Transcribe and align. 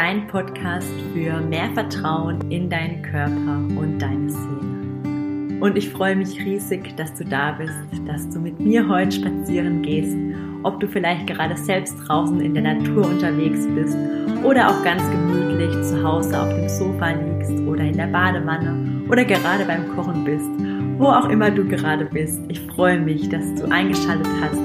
dein 0.00 0.26
Podcast 0.28 0.88
für 1.12 1.42
mehr 1.42 1.70
Vertrauen 1.74 2.40
in 2.50 2.70
deinen 2.70 3.02
Körper 3.02 3.58
und 3.78 3.98
deine 3.98 4.30
Seele. 4.30 5.60
Und 5.60 5.76
ich 5.76 5.90
freue 5.90 6.16
mich 6.16 6.40
riesig, 6.42 6.96
dass 6.96 7.12
du 7.16 7.24
da 7.26 7.52
bist, 7.52 7.74
dass 8.06 8.26
du 8.30 8.40
mit 8.40 8.58
mir 8.58 8.88
heute 8.88 9.12
spazieren 9.12 9.82
gehst, 9.82 10.16
ob 10.62 10.80
du 10.80 10.88
vielleicht 10.88 11.26
gerade 11.26 11.54
selbst 11.54 11.96
draußen 12.06 12.40
in 12.40 12.54
der 12.54 12.62
Natur 12.62 13.06
unterwegs 13.06 13.66
bist 13.74 13.94
oder 14.42 14.70
auch 14.70 14.82
ganz 14.84 15.02
gemütlich 15.10 15.70
zu 15.82 16.02
Hause 16.02 16.40
auf 16.40 16.48
dem 16.48 16.68
Sofa 16.70 17.10
liegst 17.10 17.60
oder 17.66 17.84
in 17.84 17.98
der 17.98 18.06
Badewanne 18.06 19.02
oder 19.06 19.22
gerade 19.22 19.66
beim 19.66 19.86
Kochen 19.94 20.24
bist, 20.24 20.48
wo 20.96 21.08
auch 21.08 21.28
immer 21.28 21.50
du 21.50 21.62
gerade 21.68 22.06
bist. 22.06 22.40
Ich 22.48 22.60
freue 22.60 22.98
mich, 22.98 23.28
dass 23.28 23.54
du 23.54 23.70
eingeschaltet 23.70 24.32
hast 24.40 24.56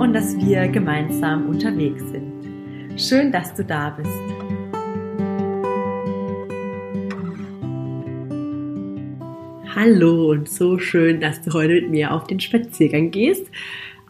und 0.00 0.12
dass 0.12 0.36
wir 0.38 0.66
gemeinsam 0.66 1.46
unterwegs 1.46 2.02
sind. 2.10 2.32
Schön, 2.96 3.30
dass 3.30 3.54
du 3.54 3.64
da 3.64 3.90
bist. 3.90 4.41
Hallo 9.74 10.30
und 10.30 10.50
so 10.50 10.78
schön, 10.78 11.20
dass 11.20 11.40
du 11.40 11.54
heute 11.54 11.72
mit 11.72 11.90
mir 11.90 12.12
auf 12.12 12.26
den 12.26 12.40
Spaziergang 12.40 13.10
gehst. 13.10 13.46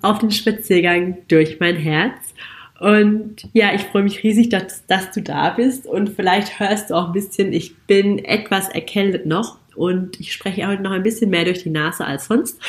Auf 0.01 0.19
den 0.19 0.33
Spaziergang 0.33 1.19
durch 1.29 1.61
mein 1.61 1.77
Herz. 1.77 2.35
Und 2.81 3.49
ja, 3.53 3.73
ich 3.73 3.83
freue 3.83 4.03
mich 4.03 4.25
riesig, 4.25 4.49
dass, 4.49 4.85
dass 4.87 5.13
du 5.13 5.23
da 5.23 5.51
bist. 5.51 5.87
Und 5.87 6.09
vielleicht 6.09 6.59
hörst 6.59 6.91
du 6.91 6.95
auch 6.95 7.07
ein 7.07 7.13
bisschen, 7.13 7.53
ich 7.53 7.77
bin 7.87 8.25
etwas 8.25 8.71
erkältet 8.71 9.25
noch 9.25 9.57
und 9.77 10.19
ich 10.19 10.33
spreche 10.33 10.67
heute 10.67 10.83
noch 10.83 10.91
ein 10.91 11.05
bisschen 11.05 11.31
mehr 11.31 11.45
durch 11.45 11.63
die 11.63 11.71
Nase 11.71 12.05
als 12.05 12.27
sonst, 12.27 12.61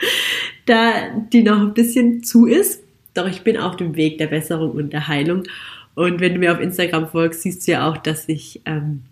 da 0.64 0.92
die 1.30 1.42
noch 1.42 1.60
ein 1.60 1.74
bisschen 1.74 2.24
zu 2.24 2.46
ist. 2.46 2.82
Doch 3.12 3.28
ich 3.28 3.42
bin 3.42 3.58
auf 3.58 3.76
dem 3.76 3.96
Weg 3.96 4.16
der 4.16 4.28
Besserung 4.28 4.70
und 4.70 4.94
der 4.94 5.08
Heilung. 5.08 5.42
Und 5.94 6.20
wenn 6.20 6.32
du 6.32 6.40
mir 6.40 6.52
auf 6.52 6.60
Instagram 6.60 7.06
folgst, 7.06 7.42
siehst 7.42 7.68
du 7.68 7.72
ja 7.72 7.86
auch, 7.86 7.98
dass 7.98 8.30
ich 8.30 8.62
ähm, 8.64 9.02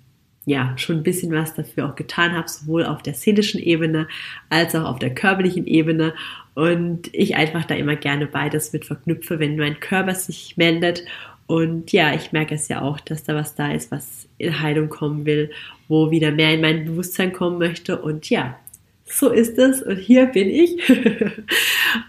ja 0.49 0.73
schon 0.77 0.97
ein 0.97 1.03
bisschen 1.03 1.33
was 1.33 1.55
dafür 1.55 1.89
auch 1.89 1.95
getan 1.95 2.33
habe, 2.33 2.49
sowohl 2.49 2.85
auf 2.85 3.03
der 3.03 3.15
seelischen 3.15 3.61
Ebene 3.61 4.09
als 4.49 4.75
auch 4.75 4.85
auf 4.85 4.99
der 4.99 5.15
körperlichen 5.15 5.67
Ebene. 5.67 6.15
Und 6.55 7.11
ich 7.13 7.37
einfach 7.37 7.65
da 7.65 7.75
immer 7.75 7.97
gerne 7.97 8.27
beides 8.27 8.73
mit 8.73 8.85
verknüpfe, 8.85 9.39
wenn 9.39 9.57
mein 9.57 9.79
Körper 9.79 10.15
sich 10.15 10.57
meldet. 10.57 11.05
Und 11.47 11.93
ja, 11.93 12.15
ich 12.15 12.33
merke 12.33 12.55
es 12.55 12.69
ja 12.69 12.83
auch, 12.83 12.99
dass 13.01 13.25
da 13.25 13.35
was 13.35 13.55
da 13.55 13.73
ist, 13.73 13.91
was 13.91 14.29
in 14.39 14.61
Heilung 14.61 14.89
kommen 14.89 15.27
will, 15.27 15.51
wo 15.87 16.11
wieder 16.11 16.31
mehr 16.31 16.55
in 16.55 16.61
mein 16.61 16.85
Bewusstsein 16.87 17.33
kommen 17.33 17.59
möchte. 17.59 18.01
Und 18.01 18.29
ja, 18.31 18.59
so 19.05 19.31
ist 19.31 19.59
es. 19.59 19.83
Und 19.83 19.97
hier 19.97 20.27
bin 20.27 20.49
ich. 20.49 20.79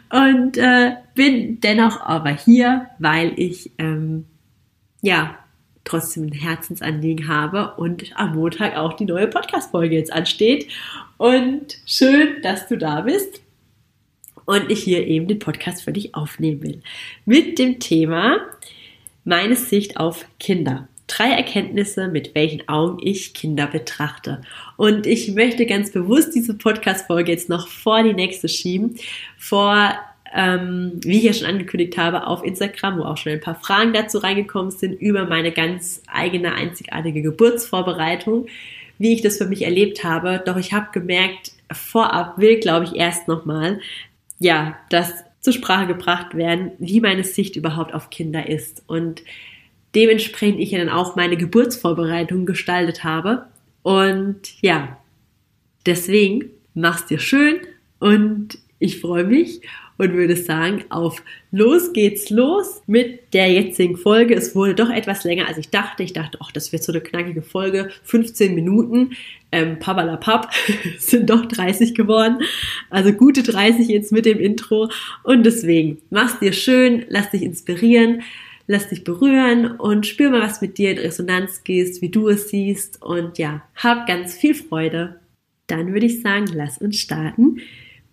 und 0.10 0.58
äh, 0.58 0.94
bin 1.14 1.60
dennoch 1.62 2.02
aber 2.02 2.32
hier, 2.32 2.88
weil 3.00 3.34
ich 3.36 3.72
ähm, 3.78 4.26
ja 5.02 5.38
trotzdem 5.90 6.28
ein 6.28 6.32
Herzensanliegen 6.32 7.28
habe 7.28 7.74
und 7.76 8.12
am 8.16 8.36
Montag 8.36 8.78
auch 8.78 8.94
die 8.94 9.06
neue 9.06 9.28
Podcast-Folge 9.28 9.96
jetzt 9.96 10.14
ansteht. 10.14 10.68
Und 11.18 11.78
schön, 11.86 12.42
dass 12.44 12.68
du 12.68 12.78
da 12.78 13.02
bist 13.02 13.42
und 14.46 14.72
ich 14.72 14.84
hier 14.84 15.06
eben 15.06 15.28
den 15.28 15.40
Podcast 15.40 15.84
für 15.84 15.94
dich 15.94 16.16
aufnehmen 16.16 16.64
will. 16.64 16.82
Mit 17.26 17.60
dem 17.60 17.80
Thema 17.80 18.38
meine 19.24 19.56
Sicht 19.56 19.98
auf 19.98 20.26
Kinder. 20.40 20.88
Drei 21.08 21.32
Erkenntnisse, 21.32 22.08
mit 22.08 22.36
welchen 22.36 22.68
Augen 22.68 23.00
ich 23.02 23.34
Kinder 23.34 23.66
betrachte. 23.66 24.42
Und 24.78 25.08
ich 25.08 25.32
möchte 25.34 25.66
ganz 25.66 25.92
bewusst 25.92 26.36
diese 26.36 26.56
Podcast-Folge 26.56 27.32
jetzt 27.32 27.50
noch 27.50 27.68
vor 27.68 28.04
die 28.04 28.14
nächste 28.14 28.48
schieben, 28.48 28.96
vor 29.38 30.00
ähm, 30.36 31.00
wie 31.04 31.18
ich 31.18 31.24
ja 31.24 31.34
schon 31.34 31.48
angekündigt 31.48 31.98
habe, 31.98 32.28
auf 32.28 32.44
Instagram, 32.44 33.00
wo 33.00 33.04
auch 33.04 33.18
schon 33.18 33.32
ein 33.32 33.42
paar 33.42 33.56
Fragen 33.56 33.94
dazu 33.94 34.20
reingekommen 34.20 34.72
sind, 34.72 34.94
über 34.94 35.26
meine 35.26 35.52
ganz 35.52 36.02
eigene, 36.08 36.54
einzigartige 36.54 37.22
Geburtsvorbereitung, 37.22 38.48
wie 38.98 39.14
ich 39.14 39.22
das 39.22 39.38
für 39.38 39.48
mich 39.48 39.64
erlebt 39.64 40.04
habe. 40.04 40.42
Doch 40.46 40.58
ich 40.58 40.74
habe 40.74 40.88
gemerkt, 40.92 41.52
vorab 41.72 42.38
will, 42.38 42.60
glaube 42.60 42.86
ich, 42.86 42.96
erst 42.96 43.28
nochmal, 43.28 43.80
ja, 44.40 44.78
das 44.90 45.24
zur 45.42 45.54
Sprache 45.54 45.88
gebracht 45.88 46.36
werden, 46.36 46.72
wie 46.80 47.00
meine 47.00 47.24
Sicht 47.24 47.56
überhaupt 47.56 47.94
auf 47.94 48.10
Kinder 48.10 48.48
ist. 48.48 48.84
Und 48.88 49.24
dementsprechend 49.96 50.60
ich 50.60 50.72
ja 50.72 50.80
dann 50.80 50.90
auch 50.90 51.16
meine 51.16 51.38
Geburtsvorbereitung 51.38 52.46
gestaltet 52.46 53.04
habe. 53.04 53.46
Und 53.82 54.62
ja, 54.62 54.98
deswegen 55.86 56.50
mach's 56.74 57.06
dir 57.06 57.20
schön 57.20 57.62
und 58.00 58.60
ich 58.80 59.00
freue 59.00 59.26
mich 59.26 59.62
und 59.98 60.14
würde 60.14 60.38
sagen, 60.38 60.86
auf 60.90 61.22
los 61.52 61.92
geht's 61.92 62.30
los 62.30 62.82
mit 62.88 63.34
der 63.34 63.52
jetzigen 63.52 63.98
Folge. 63.98 64.34
Es 64.34 64.56
wurde 64.56 64.74
doch 64.74 64.90
etwas 64.90 65.26
länger, 65.26 65.48
als 65.48 65.58
ich 65.58 65.70
dachte. 65.70 66.04
Ich 66.04 66.14
dachte, 66.14 66.38
ach, 66.42 66.54
das 66.54 66.72
wird 66.72 66.84
so 66.84 66.94
eine 66.94 67.02
knackige 67.02 67.42
Folge, 67.42 67.90
15 68.04 68.56
Minuten. 68.56 69.12
Ähm, 69.52 69.78
Pappalapapp 69.80 70.52
sind 70.98 71.30
doch 71.30 71.46
30 71.46 71.94
geworden. 71.96 72.40
Also 72.90 73.12
gute 73.12 73.44
30 73.44 73.90
jetzt 73.90 74.14
mit 74.14 74.26
dem 74.26 74.40
Intro. 74.40 74.90
Und 75.24 75.46
deswegen, 75.46 76.02
mach's 76.10 76.40
dir 76.40 76.54
schön, 76.54 77.06
lass 77.10 77.32
dich 77.32 77.44
inspirieren 77.44 78.24
lass 78.72 78.88
dich 78.88 79.04
berühren 79.04 79.66
und 79.78 80.06
spür 80.06 80.30
mal, 80.30 80.42
was 80.42 80.62
mit 80.62 80.78
dir 80.78 80.92
in 80.92 81.00
Resonanz 81.00 81.64
gehst, 81.64 82.04
wie 82.04 82.10
du 82.10 82.30
es 82.30 82.50
siehst 82.50 83.02
und 83.02 83.40
ja, 83.40 83.64
hab 83.74 84.06
ganz 84.06 84.36
viel 84.36 84.54
Freude. 84.54 85.20
Dann 85.66 85.92
würde 85.92 86.06
ich 86.06 86.22
sagen, 86.22 86.46
lass 86.54 86.78
uns 86.78 87.00
starten 87.00 87.62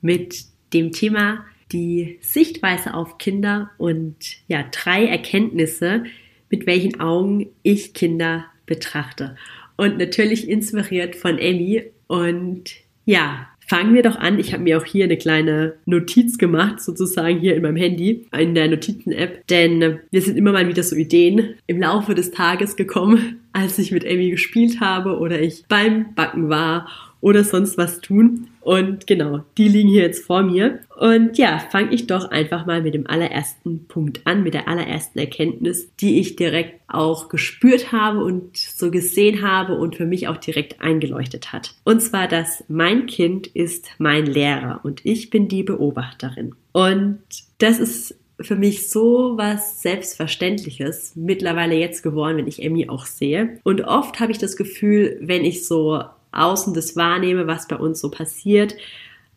mit 0.00 0.46
dem 0.76 0.92
Thema 0.92 1.44
die 1.72 2.18
Sichtweise 2.20 2.94
auf 2.94 3.18
Kinder 3.18 3.70
und 3.78 4.16
ja, 4.46 4.64
drei 4.70 5.06
Erkenntnisse, 5.06 6.04
mit 6.50 6.66
welchen 6.66 7.00
Augen 7.00 7.48
ich 7.62 7.92
Kinder 7.92 8.44
betrachte. 8.66 9.36
Und 9.76 9.98
natürlich 9.98 10.48
inspiriert 10.48 11.16
von 11.16 11.38
Emmy. 11.38 11.82
Und 12.06 12.70
ja, 13.04 13.48
fangen 13.66 13.94
wir 13.94 14.02
doch 14.02 14.16
an. 14.16 14.38
Ich 14.38 14.52
habe 14.52 14.62
mir 14.62 14.78
auch 14.78 14.84
hier 14.84 15.04
eine 15.04 15.16
kleine 15.16 15.74
Notiz 15.86 16.38
gemacht, 16.38 16.80
sozusagen 16.80 17.40
hier 17.40 17.56
in 17.56 17.62
meinem 17.62 17.76
Handy, 17.76 18.26
in 18.38 18.54
der 18.54 18.68
Notizen-App. 18.68 19.46
Denn 19.48 19.98
wir 20.10 20.22
sind 20.22 20.36
immer 20.36 20.52
mal 20.52 20.68
wieder 20.68 20.82
so 20.82 20.94
Ideen 20.94 21.54
im 21.66 21.80
Laufe 21.80 22.14
des 22.14 22.30
Tages 22.30 22.76
gekommen, 22.76 23.40
als 23.52 23.78
ich 23.78 23.90
mit 23.90 24.04
Emmy 24.04 24.30
gespielt 24.30 24.80
habe 24.80 25.18
oder 25.18 25.40
ich 25.40 25.64
beim 25.68 26.14
Backen 26.14 26.48
war 26.48 26.88
oder 27.20 27.42
sonst 27.42 27.76
was 27.76 28.00
tun. 28.00 28.48
Und 28.66 29.06
genau, 29.06 29.44
die 29.56 29.68
liegen 29.68 29.88
hier 29.88 30.02
jetzt 30.02 30.24
vor 30.24 30.42
mir. 30.42 30.80
Und 30.98 31.38
ja, 31.38 31.60
fange 31.70 31.94
ich 31.94 32.08
doch 32.08 32.32
einfach 32.32 32.66
mal 32.66 32.82
mit 32.82 32.94
dem 32.94 33.06
allerersten 33.06 33.86
Punkt 33.86 34.22
an, 34.26 34.42
mit 34.42 34.54
der 34.54 34.66
allerersten 34.66 35.20
Erkenntnis, 35.20 35.94
die 36.00 36.18
ich 36.18 36.34
direkt 36.34 36.80
auch 36.88 37.28
gespürt 37.28 37.92
habe 37.92 38.24
und 38.24 38.56
so 38.56 38.90
gesehen 38.90 39.42
habe 39.42 39.74
und 39.74 39.94
für 39.94 40.04
mich 40.04 40.26
auch 40.26 40.38
direkt 40.38 40.80
eingeleuchtet 40.80 41.52
hat. 41.52 41.76
Und 41.84 42.02
zwar, 42.02 42.26
dass 42.26 42.64
mein 42.66 43.06
Kind 43.06 43.46
ist 43.46 43.86
mein 43.98 44.26
Lehrer 44.26 44.80
und 44.82 45.00
ich 45.06 45.30
bin 45.30 45.46
die 45.46 45.62
Beobachterin. 45.62 46.56
Und 46.72 47.20
das 47.58 47.78
ist 47.78 48.16
für 48.40 48.56
mich 48.56 48.90
so 48.90 49.34
was 49.36 49.80
Selbstverständliches 49.80 51.12
mittlerweile 51.14 51.76
jetzt 51.76 52.02
geworden, 52.02 52.36
wenn 52.36 52.48
ich 52.48 52.64
Emmy 52.64 52.88
auch 52.88 53.06
sehe. 53.06 53.60
Und 53.62 53.82
oft 53.82 54.18
habe 54.18 54.32
ich 54.32 54.38
das 54.38 54.56
Gefühl, 54.56 55.18
wenn 55.20 55.44
ich 55.44 55.68
so 55.68 56.02
außen 56.32 56.74
das 56.74 56.96
wahrnehme, 56.96 57.46
was 57.46 57.68
bei 57.68 57.76
uns 57.76 58.00
so 58.00 58.10
passiert, 58.10 58.76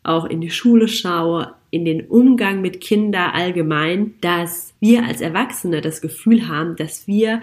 auch 0.02 0.24
in 0.24 0.40
die 0.40 0.50
Schule 0.50 0.88
schaue, 0.88 1.54
in 1.70 1.84
den 1.84 2.06
Umgang 2.06 2.60
mit 2.60 2.80
Kindern 2.80 3.30
allgemein, 3.30 4.14
dass 4.20 4.74
wir 4.80 5.04
als 5.04 5.20
Erwachsene 5.20 5.80
das 5.80 6.00
Gefühl 6.00 6.48
haben, 6.48 6.76
dass 6.76 7.06
wir 7.06 7.40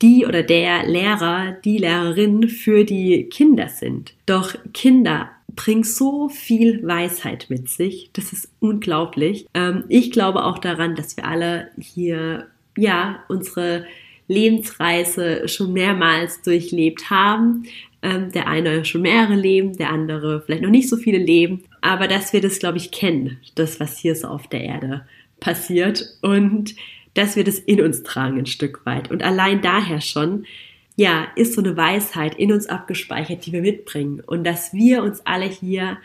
die 0.00 0.26
oder 0.26 0.42
der 0.42 0.86
Lehrer, 0.86 1.52
die 1.64 1.78
Lehrerin 1.78 2.48
für 2.48 2.84
die 2.84 3.28
Kinder 3.28 3.68
sind. 3.68 4.14
Doch 4.26 4.54
Kinder 4.72 5.30
bringen 5.54 5.84
so 5.84 6.28
viel 6.28 6.86
Weisheit 6.86 7.46
mit 7.48 7.68
sich. 7.68 8.10
Das 8.12 8.32
ist 8.32 8.50
unglaublich. 8.60 9.46
Ähm, 9.52 9.84
ich 9.88 10.10
glaube 10.10 10.44
auch 10.44 10.58
daran, 10.58 10.94
dass 10.94 11.16
wir 11.16 11.26
alle 11.26 11.70
hier, 11.78 12.46
ja, 12.76 13.22
unsere 13.28 13.84
Lebensreise 14.30 15.48
schon 15.48 15.72
mehrmals 15.72 16.40
durchlebt 16.42 17.10
haben, 17.10 17.64
ähm, 18.02 18.30
der 18.32 18.46
eine 18.46 18.84
schon 18.84 19.02
mehrere 19.02 19.34
Leben, 19.34 19.76
der 19.76 19.90
andere 19.90 20.42
vielleicht 20.42 20.62
noch 20.62 20.70
nicht 20.70 20.88
so 20.88 20.96
viele 20.96 21.18
Leben. 21.18 21.64
Aber 21.80 22.06
dass 22.06 22.32
wir 22.32 22.40
das, 22.40 22.60
glaube 22.60 22.78
ich, 22.78 22.92
kennen, 22.92 23.38
das, 23.56 23.80
was 23.80 23.98
hier 23.98 24.14
so 24.14 24.28
auf 24.28 24.46
der 24.46 24.62
Erde 24.62 25.04
passiert 25.40 26.16
und 26.22 26.74
dass 27.14 27.34
wir 27.34 27.42
das 27.42 27.58
in 27.58 27.80
uns 27.80 28.04
tragen 28.04 28.38
ein 28.38 28.46
Stück 28.46 28.86
weit. 28.86 29.10
Und 29.10 29.24
allein 29.24 29.62
daher 29.62 30.00
schon, 30.00 30.46
ja, 30.94 31.26
ist 31.34 31.54
so 31.54 31.60
eine 31.60 31.76
Weisheit 31.76 32.36
in 32.36 32.52
uns 32.52 32.66
abgespeichert, 32.66 33.44
die 33.46 33.52
wir 33.52 33.62
mitbringen. 33.62 34.22
Und 34.24 34.44
dass 34.44 34.72
wir 34.72 35.02
uns 35.02 35.26
alle 35.26 35.46
hier 35.46 35.98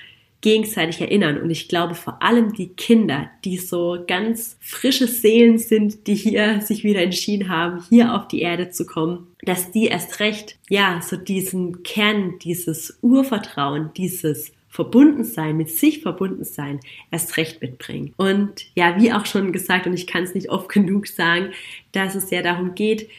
gegenseitig 0.45 1.01
erinnern. 1.01 1.41
Und 1.41 1.49
ich 1.49 1.67
glaube 1.67 1.95
vor 1.95 2.21
allem 2.21 2.53
die 2.53 2.67
Kinder, 2.67 3.31
die 3.43 3.57
so 3.57 3.97
ganz 4.05 4.57
frische 4.61 5.07
Seelen 5.07 5.57
sind, 5.57 6.05
die 6.05 6.13
hier 6.13 6.61
sich 6.61 6.83
wieder 6.83 7.01
entschieden 7.01 7.49
haben, 7.49 7.83
hier 7.89 8.13
auf 8.13 8.27
die 8.27 8.41
Erde 8.41 8.69
zu 8.69 8.85
kommen, 8.85 9.25
dass 9.41 9.71
die 9.71 9.87
erst 9.87 10.19
recht, 10.19 10.59
ja, 10.69 11.01
so 11.01 11.17
diesen 11.17 11.81
Kern, 11.81 12.35
dieses 12.43 12.99
Urvertrauen, 13.01 13.89
dieses 13.97 14.51
Verbundensein, 14.69 15.57
mit 15.57 15.71
sich 15.71 16.03
verbunden 16.03 16.43
sein, 16.43 16.79
erst 17.09 17.37
recht 17.37 17.63
mitbringen. 17.63 18.13
Und 18.17 18.67
ja, 18.75 19.01
wie 19.01 19.13
auch 19.13 19.25
schon 19.25 19.51
gesagt, 19.51 19.87
und 19.87 19.93
ich 19.93 20.05
kann 20.05 20.25
es 20.25 20.35
nicht 20.35 20.51
oft 20.51 20.69
genug 20.69 21.07
sagen, 21.07 21.53
dass 21.91 22.13
es 22.13 22.29
ja 22.29 22.43
darum 22.43 22.75
geht, 22.75 23.09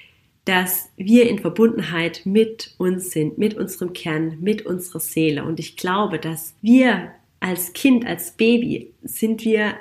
dass 0.47 0.91
wir 0.97 1.29
in 1.29 1.41
Verbundenheit 1.41 2.23
mit 2.25 2.75
uns 2.79 3.11
sind, 3.11 3.37
mit 3.37 3.55
unserem 3.57 3.93
Kern, 3.93 4.39
mit 4.41 4.65
unserer 4.65 5.01
Seele. 5.01 5.45
Und 5.45 5.59
ich 5.59 5.77
glaube, 5.77 6.19
dass 6.19 6.55
wir 6.63 7.11
als 7.41 7.73
Kind, 7.73 8.07
als 8.07 8.31
Baby, 8.33 8.93
sind 9.03 9.45
wir 9.45 9.75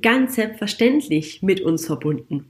ganz 0.00 0.36
selbstverständlich 0.36 1.42
mit 1.42 1.60
uns 1.60 1.86
verbunden. 1.86 2.46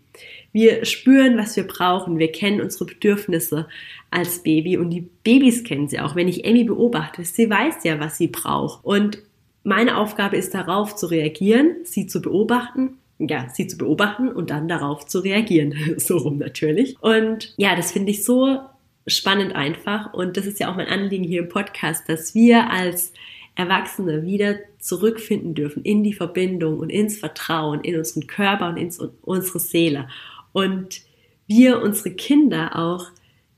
Wir 0.53 0.85
spüren, 0.85 1.39
was 1.39 1.57
wir 1.57 1.67
brauchen. 1.67 2.19
Wir 2.19 2.31
kennen 2.31 2.61
unsere 2.61 2.85
Bedürfnisse 2.85 3.67
als 4.11 4.43
Baby 4.43 4.77
und 4.77 4.91
die 4.91 5.09
Babys 5.25 5.65
kennen 5.65 5.89
sie 5.89 5.99
auch. 5.99 6.15
Wenn 6.15 6.29
ich 6.29 6.45
Emmy 6.45 6.65
beobachte, 6.65 7.25
sie 7.25 7.49
weiß 7.49 7.83
ja, 7.85 7.99
was 7.99 8.19
sie 8.19 8.29
braucht. 8.29 8.85
Und 8.85 9.23
meine 9.65 9.97
Aufgabe 9.97 10.37
ist 10.37 10.53
darauf 10.53 10.95
zu 10.95 11.07
reagieren, 11.07 11.77
sie 11.85 12.07
zu 12.07 12.21
beobachten 12.21 12.99
ja, 13.19 13.49
sie 13.53 13.67
zu 13.67 13.79
beobachten 13.79 14.29
und 14.29 14.51
dann 14.51 14.69
darauf 14.69 15.07
zu 15.07 15.21
reagieren. 15.21 15.75
so 15.99 16.19
rum 16.19 16.39
natürlich. 16.39 16.97
Und 17.01 17.55
ja, 17.57 17.77
das 17.77 17.93
finde 17.93 18.11
ich 18.11 18.25
so 18.25 18.61
spannend 19.07 19.55
einfach. 19.55 20.13
Und 20.13 20.37
das 20.37 20.47
ist 20.47 20.61
ja 20.61 20.71
auch 20.71 20.77
mein 20.77 20.89
Anliegen 20.89 21.25
hier 21.25 21.43
im 21.43 21.49
Podcast, 21.49 22.09
dass 22.09 22.35
wir 22.35 22.71
als 22.71 23.13
Erwachsene 23.57 24.25
wieder 24.25 24.57
zurückfinden 24.79 25.55
dürfen 25.55 25.83
in 25.85 26.03
die 26.03 26.13
Verbindung 26.13 26.79
und 26.79 26.91
ins 26.91 27.19
Vertrauen, 27.19 27.81
in 27.83 27.97
unseren 27.97 28.27
Körper 28.27 28.69
und 28.69 28.77
in 28.77 28.91
unsere 29.23 29.61
Seele. 29.61 30.09
Und 30.53 31.03
wir 31.47 31.83
unsere 31.83 32.11
Kinder 32.11 32.77
auch 32.77 33.07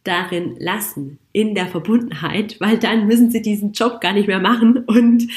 darin 0.05 0.57
lassen, 0.59 1.19
in 1.33 1.55
der 1.55 1.67
Verbundenheit, 1.67 2.61
weil 2.61 2.79
dann 2.79 3.07
müssen 3.07 3.31
sie 3.31 3.43
diesen 3.43 3.73
Job 3.73 4.01
gar 4.01 4.13
nicht 4.13 4.29
mehr 4.29 4.39
machen 4.39 4.79
und 4.87 5.29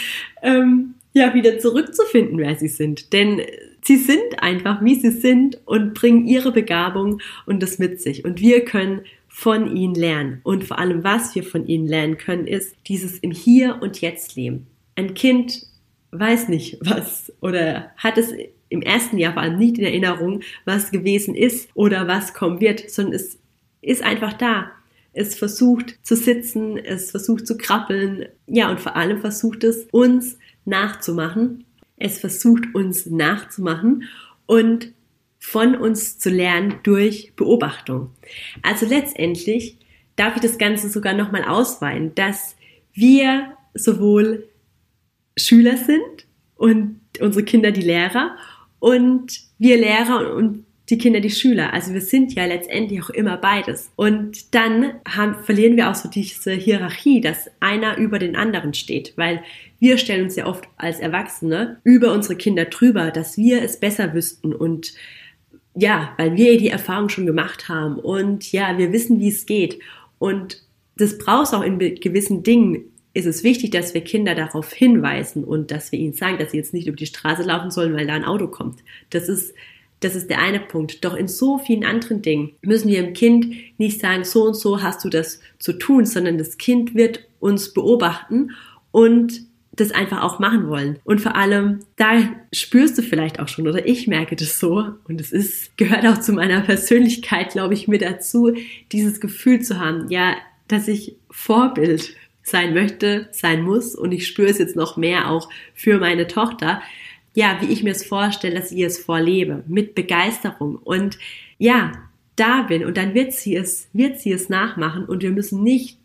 ähm, 0.44 0.95
ja, 1.13 1.33
wieder 1.33 1.57
zurückzufinden, 1.57 2.38
wer 2.38 2.56
sie 2.56 2.68
sind. 2.68 3.13
Denn 3.13 3.42
sie 3.83 3.97
sind 3.97 4.41
einfach, 4.41 4.83
wie 4.83 4.95
sie 4.95 5.11
sind 5.11 5.59
und 5.65 5.93
bringen 5.93 6.25
ihre 6.25 6.51
Begabung 6.51 7.21
und 7.45 7.61
das 7.61 7.79
mit 7.79 8.01
sich. 8.01 8.25
Und 8.25 8.39
wir 8.39 8.65
können 8.65 9.01
von 9.27 9.75
ihnen 9.75 9.95
lernen. 9.95 10.41
Und 10.43 10.63
vor 10.63 10.79
allem, 10.79 11.03
was 11.03 11.35
wir 11.35 11.43
von 11.43 11.65
ihnen 11.67 11.87
lernen 11.87 12.17
können, 12.17 12.47
ist 12.47 12.75
dieses 12.87 13.19
im 13.19 13.31
Hier 13.31 13.77
und 13.81 14.01
Jetzt 14.01 14.35
leben. 14.35 14.67
Ein 14.95 15.13
Kind 15.13 15.65
weiß 16.11 16.49
nicht, 16.49 16.77
was 16.81 17.31
oder 17.41 17.91
hat 17.97 18.17
es 18.17 18.33
im 18.69 18.81
ersten 18.81 19.17
Jahr 19.17 19.33
vor 19.33 19.41
allem 19.41 19.57
nicht 19.57 19.77
in 19.77 19.85
Erinnerung, 19.85 20.41
was 20.65 20.91
gewesen 20.91 21.35
ist 21.35 21.69
oder 21.73 22.07
was 22.07 22.33
kommen 22.33 22.59
wird, 22.59 22.89
sondern 22.89 23.13
es 23.13 23.37
ist 23.81 24.03
einfach 24.03 24.33
da. 24.33 24.71
Es 25.13 25.35
versucht 25.35 25.97
zu 26.03 26.15
sitzen, 26.15 26.77
es 26.77 27.11
versucht 27.11 27.47
zu 27.47 27.57
krabbeln, 27.57 28.27
ja, 28.47 28.69
und 28.69 28.79
vor 28.79 28.95
allem 28.95 29.19
versucht 29.19 29.63
es 29.63 29.87
uns 29.91 30.37
nachzumachen. 30.65 31.65
Es 31.99 32.19
versucht 32.19 32.73
uns 32.73 33.05
nachzumachen 33.05 34.03
und 34.45 34.93
von 35.37 35.75
uns 35.75 36.19
zu 36.19 36.29
lernen 36.29 36.75
durch 36.83 37.33
Beobachtung. 37.35 38.11
Also 38.61 38.85
letztendlich 38.85 39.77
darf 40.15 40.35
ich 40.35 40.41
das 40.41 40.57
Ganze 40.57 40.89
sogar 40.89 41.13
nochmal 41.13 41.45
ausweiten, 41.45 42.13
dass 42.15 42.55
wir 42.93 43.53
sowohl 43.73 44.49
Schüler 45.37 45.77
sind 45.77 46.27
und 46.55 46.99
unsere 47.21 47.45
Kinder 47.45 47.71
die 47.71 47.81
Lehrer 47.81 48.35
und 48.79 49.39
wir 49.57 49.77
Lehrer 49.77 50.33
und 50.33 50.65
die 50.89 50.97
Kinder 50.97 51.19
die 51.19 51.29
Schüler. 51.29 51.71
Also 51.73 51.93
wir 51.93 52.01
sind 52.01 52.33
ja 52.33 52.45
letztendlich 52.45 53.01
auch 53.03 53.11
immer 53.11 53.37
beides. 53.37 53.91
Und 53.95 54.55
dann 54.55 54.93
haben, 55.07 55.43
verlieren 55.43 55.77
wir 55.77 55.89
auch 55.89 55.95
so 55.95 56.09
diese 56.09 56.51
Hierarchie, 56.51 57.21
dass 57.21 57.49
einer 57.59 57.97
über 57.97 58.19
den 58.19 58.35
anderen 58.35 58.73
steht, 58.73 59.13
weil 59.15 59.43
wir 59.79 59.97
stellen 59.97 60.25
uns 60.25 60.35
ja 60.35 60.45
oft 60.45 60.65
als 60.77 60.99
Erwachsene 60.99 61.79
über 61.83 62.13
unsere 62.13 62.35
Kinder 62.35 62.65
drüber, 62.65 63.11
dass 63.11 63.37
wir 63.37 63.63
es 63.63 63.79
besser 63.79 64.13
wüssten 64.13 64.53
und 64.53 64.93
ja, 65.75 66.13
weil 66.17 66.35
wir 66.35 66.57
die 66.57 66.69
Erfahrung 66.69 67.09
schon 67.09 67.25
gemacht 67.25 67.69
haben 67.69 67.97
und 67.99 68.51
ja, 68.51 68.77
wir 68.77 68.91
wissen, 68.91 69.19
wie 69.19 69.29
es 69.29 69.45
geht. 69.45 69.79
Und 70.17 70.61
das 70.97 71.17
braucht 71.17 71.53
auch 71.53 71.61
in 71.61 71.79
gewissen 71.79 72.43
Dingen. 72.43 72.83
Ist 73.13 73.25
es 73.25 73.43
wichtig, 73.43 73.71
dass 73.71 73.93
wir 73.93 74.01
Kinder 74.01 74.35
darauf 74.35 74.71
hinweisen 74.71 75.43
und 75.43 75.71
dass 75.71 75.91
wir 75.91 75.99
ihnen 75.99 76.13
sagen, 76.13 76.37
dass 76.37 76.51
sie 76.51 76.57
jetzt 76.57 76.73
nicht 76.73 76.87
über 76.87 76.97
die 76.97 77.05
Straße 77.05 77.43
laufen 77.43 77.71
sollen, 77.71 77.95
weil 77.95 78.07
da 78.07 78.13
ein 78.13 78.25
Auto 78.25 78.47
kommt. 78.47 78.83
Das 79.09 79.29
ist, 79.29 79.53
das 80.01 80.15
ist 80.15 80.29
der 80.29 80.39
eine 80.39 80.59
Punkt. 80.59 81.03
Doch 81.03 81.15
in 81.15 81.27
so 81.27 81.57
vielen 81.57 81.85
anderen 81.85 82.21
Dingen 82.21 82.51
müssen 82.61 82.89
wir 82.89 83.01
dem 83.01 83.13
Kind 83.13 83.55
nicht 83.77 83.99
sagen, 83.99 84.25
so 84.25 84.43
und 84.43 84.55
so 84.55 84.83
hast 84.83 85.03
du 85.03 85.09
das 85.09 85.39
zu 85.57 85.73
tun, 85.73 86.05
sondern 86.05 86.37
das 86.37 86.57
Kind 86.57 86.93
wird 86.93 87.27
uns 87.39 87.73
beobachten 87.73 88.51
und 88.91 89.48
das 89.79 89.91
einfach 89.91 90.21
auch 90.21 90.39
machen 90.39 90.67
wollen. 90.67 90.99
Und 91.03 91.21
vor 91.21 91.35
allem, 91.35 91.79
da 91.95 92.29
spürst 92.53 92.97
du 92.97 93.01
vielleicht 93.01 93.39
auch 93.39 93.47
schon, 93.47 93.67
oder 93.67 93.87
ich 93.87 94.07
merke 94.07 94.35
das 94.35 94.59
so, 94.59 94.93
und 95.07 95.21
es 95.21 95.31
ist, 95.31 95.77
gehört 95.77 96.05
auch 96.05 96.19
zu 96.19 96.33
meiner 96.33 96.61
Persönlichkeit, 96.61 97.51
glaube 97.51 97.73
ich, 97.73 97.87
mir 97.87 97.99
dazu, 97.99 98.53
dieses 98.91 99.19
Gefühl 99.19 99.61
zu 99.61 99.79
haben, 99.79 100.09
ja, 100.09 100.35
dass 100.67 100.87
ich 100.87 101.15
Vorbild 101.31 102.15
sein 102.43 102.73
möchte, 102.73 103.27
sein 103.31 103.61
muss, 103.63 103.95
und 103.95 104.11
ich 104.11 104.27
spüre 104.27 104.49
es 104.49 104.57
jetzt 104.57 104.75
noch 104.75 104.97
mehr 104.97 105.29
auch 105.29 105.49
für 105.73 105.99
meine 105.99 106.27
Tochter, 106.27 106.81
ja, 107.35 107.57
wie 107.61 107.71
ich 107.71 107.83
mir 107.83 107.91
es 107.91 108.05
vorstelle, 108.05 108.55
dass 108.55 108.71
ich 108.71 108.81
es 108.81 108.97
vorlebe, 108.97 109.63
mit 109.67 109.95
Begeisterung. 109.95 110.75
Und 110.77 111.17
ja, 111.57 111.91
da 112.35 112.63
bin 112.63 112.85
und 112.85 112.97
dann 112.97 113.13
wird 113.13 113.33
sie 113.33 113.55
es, 113.55 113.89
wird 113.93 114.19
sie 114.19 114.31
es 114.31 114.49
nachmachen 114.49 115.05
und 115.05 115.21
wir 115.21 115.31
müssen 115.31 115.63
nicht 115.63 115.99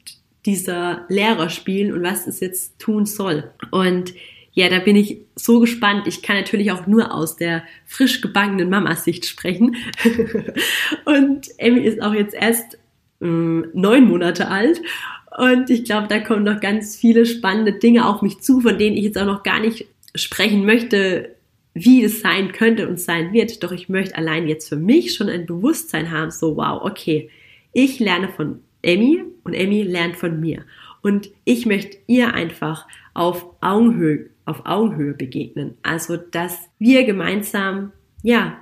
dieser 0.47 1.05
Lehrer 1.09 1.49
spielen 1.49 1.93
und 1.93 2.03
was 2.03 2.27
es 2.27 2.41
jetzt 2.41 2.79
tun 2.79 3.07
soll. 3.07 3.51
Und 3.71 4.15
ja, 4.53 4.69
da 4.69 4.79
bin 4.79 4.95
ich 4.95 5.19
so 5.35 5.59
gespannt. 5.59 6.07
Ich 6.07 6.23
kann 6.23 6.37
natürlich 6.37 6.71
auch 6.71 6.87
nur 6.87 7.13
aus 7.13 7.37
der 7.37 7.65
frisch 7.87 8.21
gebackenen 8.21 8.71
Mama-Sicht 8.71 9.27
sprechen. 9.27 9.77
und 11.05 11.49
Emmy 11.59 11.81
ist 11.81 12.01
auch 12.01 12.15
jetzt 12.15 12.35
erst 12.35 12.75
äh, 13.21 13.27
neun 13.27 14.05
Monate 14.05 14.49
alt. 14.49 14.81
Und 15.37 15.71
ich 15.71 15.85
glaube, 15.85 16.07
da 16.07 16.21
kommen 16.21 16.45
noch 16.45 16.61
ganz 16.61 16.97
viele 16.97 17.27
spannende 17.27 17.73
Dinge 17.73 18.07
auf 18.07 18.23
mich 18.23 18.41
zu, 18.41 18.61
von 18.61 18.79
denen 18.79 18.97
ich 18.97 19.05
jetzt 19.05 19.19
auch 19.19 19.27
noch 19.27 19.43
gar 19.43 19.59
nicht 19.59 19.87
sprechen 20.15 20.65
möchte, 20.65 21.35
wie 21.75 22.05
es 22.05 22.21
sein 22.21 22.53
könnte 22.53 22.89
und 22.89 23.01
sein 23.01 23.33
wird. 23.33 23.65
Doch 23.65 23.73
ich 23.73 23.89
möchte 23.89 24.17
allein 24.17 24.47
jetzt 24.47 24.69
für 24.69 24.77
mich 24.77 25.15
schon 25.15 25.29
ein 25.29 25.47
Bewusstsein 25.47 26.13
haben, 26.13 26.31
so 26.31 26.57
wow, 26.57 26.81
okay, 26.83 27.29
ich 27.73 27.99
lerne 27.99 28.29
von 28.29 28.61
Emmy 28.85 29.23
und 29.45 29.55
Emmy 29.55 29.83
lernt 29.83 30.17
von 30.17 30.41
mir. 30.41 30.65
Und 31.03 31.31
ich 31.45 31.67
möchte 31.67 31.99
ihr 32.07 32.33
einfach 32.33 32.87
auf 33.13 33.47
Augenhöhe, 33.61 34.31
auf 34.45 34.65
Augenhöhe 34.65 35.15
begegnen. 35.15 35.75
Also, 35.83 36.17
dass 36.17 36.59
wir 36.79 37.05
gemeinsam, 37.05 37.93
ja, 38.23 38.59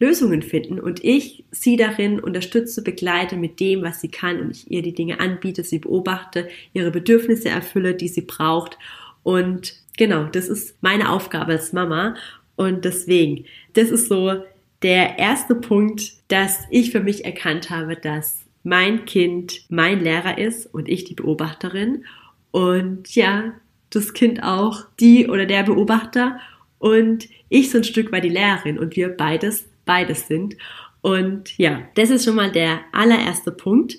Lösungen 0.00 0.42
finden 0.42 0.80
und 0.80 1.04
ich 1.04 1.44
sie 1.50 1.76
darin 1.76 2.20
unterstütze, 2.20 2.82
begleite 2.82 3.36
mit 3.36 3.60
dem, 3.60 3.82
was 3.82 4.00
sie 4.00 4.08
kann 4.08 4.40
und 4.40 4.50
ich 4.50 4.70
ihr 4.70 4.82
die 4.82 4.94
Dinge 4.94 5.20
anbiete, 5.20 5.62
sie 5.62 5.78
beobachte, 5.78 6.48
ihre 6.72 6.90
Bedürfnisse 6.90 7.48
erfülle, 7.48 7.94
die 7.94 8.08
sie 8.08 8.22
braucht. 8.22 8.78
Und 9.22 9.74
genau, 9.96 10.24
das 10.24 10.48
ist 10.48 10.76
meine 10.82 11.10
Aufgabe 11.10 11.52
als 11.52 11.72
Mama. 11.72 12.16
Und 12.56 12.84
deswegen, 12.84 13.44
das 13.74 13.90
ist 13.90 14.08
so 14.08 14.42
der 14.82 15.18
erste 15.18 15.54
Punkt, 15.54 16.12
dass 16.28 16.60
ich 16.70 16.90
für 16.90 17.00
mich 17.00 17.24
erkannt 17.24 17.70
habe, 17.70 17.96
dass 17.96 18.43
mein 18.64 19.04
Kind 19.04 19.62
mein 19.68 20.00
Lehrer 20.00 20.38
ist 20.38 20.66
und 20.66 20.88
ich 20.88 21.04
die 21.04 21.14
Beobachterin 21.14 22.04
und 22.50 23.14
ja, 23.14 23.52
das 23.90 24.12
Kind 24.12 24.42
auch 24.42 24.86
die 24.98 25.28
oder 25.28 25.46
der 25.46 25.62
Beobachter 25.62 26.40
und 26.78 27.28
ich 27.48 27.70
so 27.70 27.78
ein 27.78 27.84
Stück 27.84 28.10
weit 28.10 28.24
die 28.24 28.30
Lehrerin 28.30 28.78
und 28.78 28.96
wir 28.96 29.08
beides, 29.08 29.68
beides 29.84 30.26
sind. 30.26 30.56
Und 31.00 31.56
ja, 31.58 31.82
das 31.94 32.10
ist 32.10 32.24
schon 32.24 32.34
mal 32.34 32.50
der 32.50 32.80
allererste 32.92 33.52
Punkt. 33.52 33.96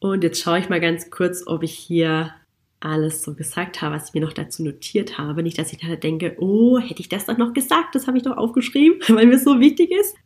Und 0.00 0.22
jetzt 0.24 0.42
schaue 0.42 0.58
ich 0.58 0.68
mal 0.68 0.80
ganz 0.80 1.10
kurz, 1.10 1.44
ob 1.46 1.62
ich 1.62 1.72
hier 1.72 2.34
alles 2.80 3.22
so 3.22 3.34
gesagt 3.34 3.80
habe, 3.80 3.94
was 3.94 4.08
ich 4.08 4.14
mir 4.14 4.20
noch 4.20 4.32
dazu 4.32 4.62
notiert 4.62 5.16
habe. 5.16 5.42
Nicht, 5.42 5.58
dass 5.58 5.72
ich 5.72 5.78
da 5.78 5.96
denke, 5.96 6.36
oh, 6.38 6.78
hätte 6.78 7.00
ich 7.00 7.08
das 7.08 7.26
doch 7.26 7.38
noch 7.38 7.54
gesagt? 7.54 7.94
Das 7.94 8.06
habe 8.06 8.18
ich 8.18 8.24
doch 8.24 8.36
aufgeschrieben, 8.36 9.00
weil 9.16 9.26
mir 9.26 9.38
so 9.38 9.60
wichtig 9.60 9.90
ist. 9.90 10.16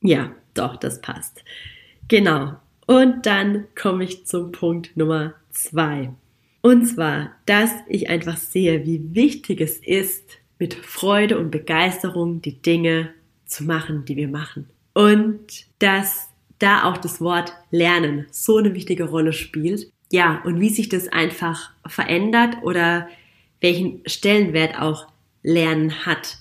Ja, 0.00 0.32
doch, 0.54 0.76
das 0.76 1.00
passt. 1.00 1.42
Genau. 2.08 2.56
Und 2.88 3.26
dann 3.26 3.66
komme 3.78 4.04
ich 4.04 4.24
zum 4.24 4.50
Punkt 4.50 4.96
Nummer 4.96 5.34
zwei. 5.50 6.10
Und 6.62 6.86
zwar, 6.86 7.32
dass 7.44 7.70
ich 7.86 8.08
einfach 8.08 8.38
sehe, 8.38 8.86
wie 8.86 9.14
wichtig 9.14 9.60
es 9.60 9.76
ist, 9.76 10.38
mit 10.58 10.72
Freude 10.72 11.38
und 11.38 11.50
Begeisterung 11.50 12.40
die 12.40 12.62
Dinge 12.62 13.10
zu 13.44 13.64
machen, 13.64 14.06
die 14.06 14.16
wir 14.16 14.28
machen. 14.28 14.70
Und 14.94 15.66
dass 15.80 16.30
da 16.58 16.84
auch 16.84 16.96
das 16.96 17.20
Wort 17.20 17.52
Lernen 17.70 18.26
so 18.30 18.56
eine 18.56 18.74
wichtige 18.74 19.04
Rolle 19.04 19.34
spielt. 19.34 19.92
Ja, 20.10 20.40
und 20.46 20.58
wie 20.58 20.70
sich 20.70 20.88
das 20.88 21.08
einfach 21.08 21.70
verändert 21.86 22.56
oder 22.62 23.06
welchen 23.60 24.00
Stellenwert 24.06 24.80
auch 24.80 25.08
Lernen 25.42 26.06
hat. 26.06 26.38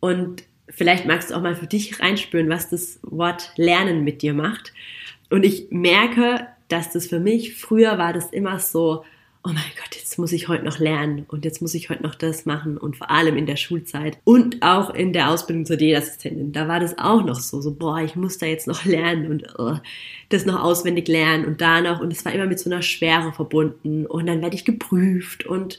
Und 0.00 0.42
vielleicht 0.68 1.06
magst 1.06 1.30
du 1.30 1.36
auch 1.36 1.42
mal 1.42 1.56
für 1.56 1.66
dich 1.66 2.00
reinspüren, 2.00 2.50
was 2.50 2.68
das 2.68 3.00
Wort 3.02 3.52
Lernen 3.56 4.04
mit 4.04 4.20
dir 4.20 4.34
macht. 4.34 4.74
Und 5.30 5.44
ich 5.44 5.68
merke, 5.70 6.46
dass 6.68 6.92
das 6.92 7.06
für 7.06 7.20
mich, 7.20 7.56
früher 7.56 7.98
war 7.98 8.12
das 8.12 8.30
immer 8.30 8.58
so, 8.58 9.04
oh 9.46 9.52
mein 9.52 9.72
Gott, 9.76 9.94
jetzt 9.94 10.18
muss 10.18 10.32
ich 10.32 10.48
heute 10.48 10.64
noch 10.64 10.80
lernen 10.80 11.24
und 11.28 11.44
jetzt 11.44 11.62
muss 11.62 11.74
ich 11.74 11.88
heute 11.88 12.02
noch 12.02 12.16
das 12.16 12.46
machen 12.46 12.76
und 12.76 12.96
vor 12.96 13.12
allem 13.12 13.36
in 13.36 13.46
der 13.46 13.54
Schulzeit 13.54 14.18
und 14.24 14.60
auch 14.62 14.92
in 14.92 15.12
der 15.12 15.30
Ausbildung 15.30 15.64
zur 15.64 15.76
D-Assistentin, 15.76 16.50
da 16.50 16.66
war 16.66 16.80
das 16.80 16.98
auch 16.98 17.22
noch 17.22 17.38
so, 17.38 17.60
so, 17.60 17.72
boah, 17.72 18.00
ich 18.00 18.16
muss 18.16 18.38
da 18.38 18.46
jetzt 18.46 18.66
noch 18.66 18.84
lernen 18.84 19.30
und 19.30 19.54
oh, 19.56 19.76
das 20.30 20.46
noch 20.46 20.60
auswendig 20.60 21.06
lernen 21.06 21.44
und 21.44 21.60
da 21.60 21.80
noch. 21.80 22.00
Und 22.00 22.12
es 22.12 22.24
war 22.24 22.32
immer 22.32 22.46
mit 22.46 22.58
so 22.58 22.68
einer 22.68 22.82
Schwere 22.82 23.32
verbunden 23.32 24.04
und 24.06 24.26
dann 24.26 24.42
werde 24.42 24.56
ich 24.56 24.64
geprüft 24.64 25.46
und 25.46 25.78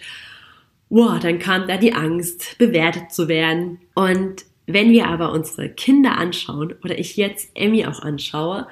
boah, 0.89 1.19
dann 1.21 1.39
kam 1.39 1.67
da 1.67 1.75
die 1.75 1.93
Angst, 1.93 2.57
bewertet 2.57 3.11
zu 3.11 3.27
werden. 3.27 3.79
Und 3.95 4.45
wenn 4.65 4.91
wir 4.91 5.07
aber 5.07 5.33
unsere 5.33 5.67
Kinder 5.67 6.17
anschauen 6.17 6.73
oder 6.85 6.97
ich 6.97 7.17
jetzt 7.17 7.51
Emmy 7.53 7.85
auch 7.85 7.99
anschaue 7.99 8.67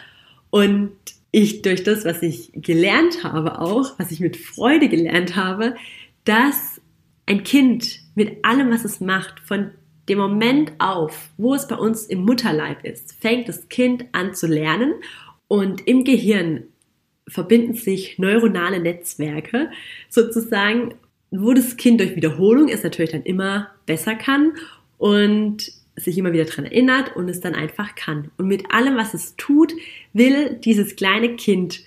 und 0.50 0.92
ich 1.32 1.62
durch 1.62 1.84
das, 1.84 2.06
was 2.06 2.22
ich 2.22 2.52
gelernt 2.54 3.24
habe 3.24 3.60
auch, 3.60 4.00
was 4.00 4.12
ich 4.12 4.22
mit 4.22 4.38
Freude 4.38 4.88
gelernt 4.88 5.36
habe, 5.36 5.76
dass 6.24 6.80
ein 7.26 7.44
Kind 7.44 8.00
mit 8.16 8.46
allem, 8.46 8.72
was 8.72 8.86
es 8.86 9.02
macht, 9.02 9.40
von 9.42 9.72
dem 10.08 10.20
Moment 10.20 10.74
auf, 10.78 11.30
wo 11.38 11.54
es 11.56 11.68
bei 11.68 11.76
uns 11.76 12.06
im 12.06 12.22
Mutterleib 12.22 12.86
ist, 12.86 13.14
fängt 13.20 13.50
das 13.50 13.68
Kind 13.70 14.06
an 14.12 14.34
zu 14.34 14.48
lernen. 14.48 14.94
Und 15.48 15.88
im 15.88 16.04
Gehirn 16.04 16.64
verbinden 17.28 17.74
sich 17.74 18.20
neuronale 18.20 18.80
Netzwerke 18.80 19.72
sozusagen, 20.10 20.94
wo 21.32 21.54
das 21.54 21.76
Kind 21.78 22.00
durch 22.00 22.16
Wiederholung 22.16 22.70
es 22.70 22.84
natürlich 22.84 23.12
dann 23.12 23.24
immer 23.24 23.72
besser 23.86 24.16
kann. 24.16 24.54
Und 24.98 25.72
sich 25.96 26.18
immer 26.18 26.34
wieder 26.34 26.46
dran 26.46 26.66
erinnert 26.66 27.16
und 27.16 27.30
es 27.30 27.40
dann 27.40 27.56
einfach 27.56 27.96
kann. 27.96 28.32
Und 28.38 28.48
mit 28.48 28.72
allem, 28.72 28.98
was 28.98 29.14
es 29.14 29.36
tut, 29.38 29.74
will 30.14 30.58
dieses 30.64 30.96
kleine 30.96 31.36
Kind 31.36 31.82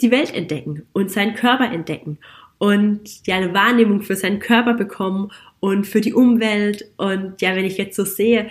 die 0.00 0.10
Welt 0.10 0.34
entdecken 0.34 0.82
und 0.92 1.10
seinen 1.10 1.34
Körper 1.34 1.70
entdecken 1.72 2.18
und 2.58 3.26
ja 3.26 3.36
eine 3.36 3.54
Wahrnehmung 3.54 4.02
für 4.02 4.16
seinen 4.16 4.38
Körper 4.38 4.74
bekommen 4.74 5.30
und 5.60 5.86
für 5.86 6.00
die 6.00 6.12
Umwelt. 6.12 6.88
Und 6.96 7.40
ja, 7.40 7.56
wenn 7.56 7.64
ich 7.64 7.78
jetzt 7.78 7.96
so 7.96 8.04
sehe, 8.04 8.50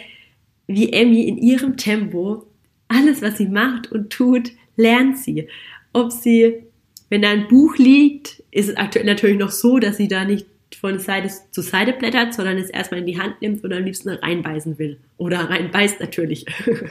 wie 0.68 0.91
Emmy 0.94 1.24
in 1.24 1.38
ihrem 1.38 1.77
Tempo 1.77 2.48
alles, 2.88 3.22
was 3.22 3.38
sie 3.38 3.48
macht 3.48 3.91
und 3.91 4.10
tut, 4.10 4.51
lernt 4.75 5.18
sie. 5.18 5.48
Ob 5.94 6.12
sie, 6.12 6.63
wenn 7.10 7.22
da 7.22 7.30
ein 7.30 7.48
Buch 7.48 7.77
liegt, 7.77 8.44
ist 8.51 8.70
es 8.70 8.77
aktuell 8.77 9.06
natürlich 9.06 9.38
noch 9.38 9.51
so, 9.51 9.80
dass 9.80 9.98
sie 9.98 10.08
da 10.08 10.25
nicht 10.25 10.46
von 10.75 10.99
Seite 10.99 11.29
zu 11.51 11.61
Seite 11.61 11.93
blättert, 11.93 12.33
sondern 12.33 12.57
es 12.57 12.69
erstmal 12.69 13.01
in 13.01 13.05
die 13.05 13.19
Hand 13.19 13.41
nimmt 13.41 13.63
und 13.63 13.73
am 13.73 13.83
liebsten 13.83 14.09
reinbeißen 14.09 14.79
will. 14.79 14.97
Oder 15.17 15.49
reinbeißt 15.49 15.99
natürlich. 15.99 16.45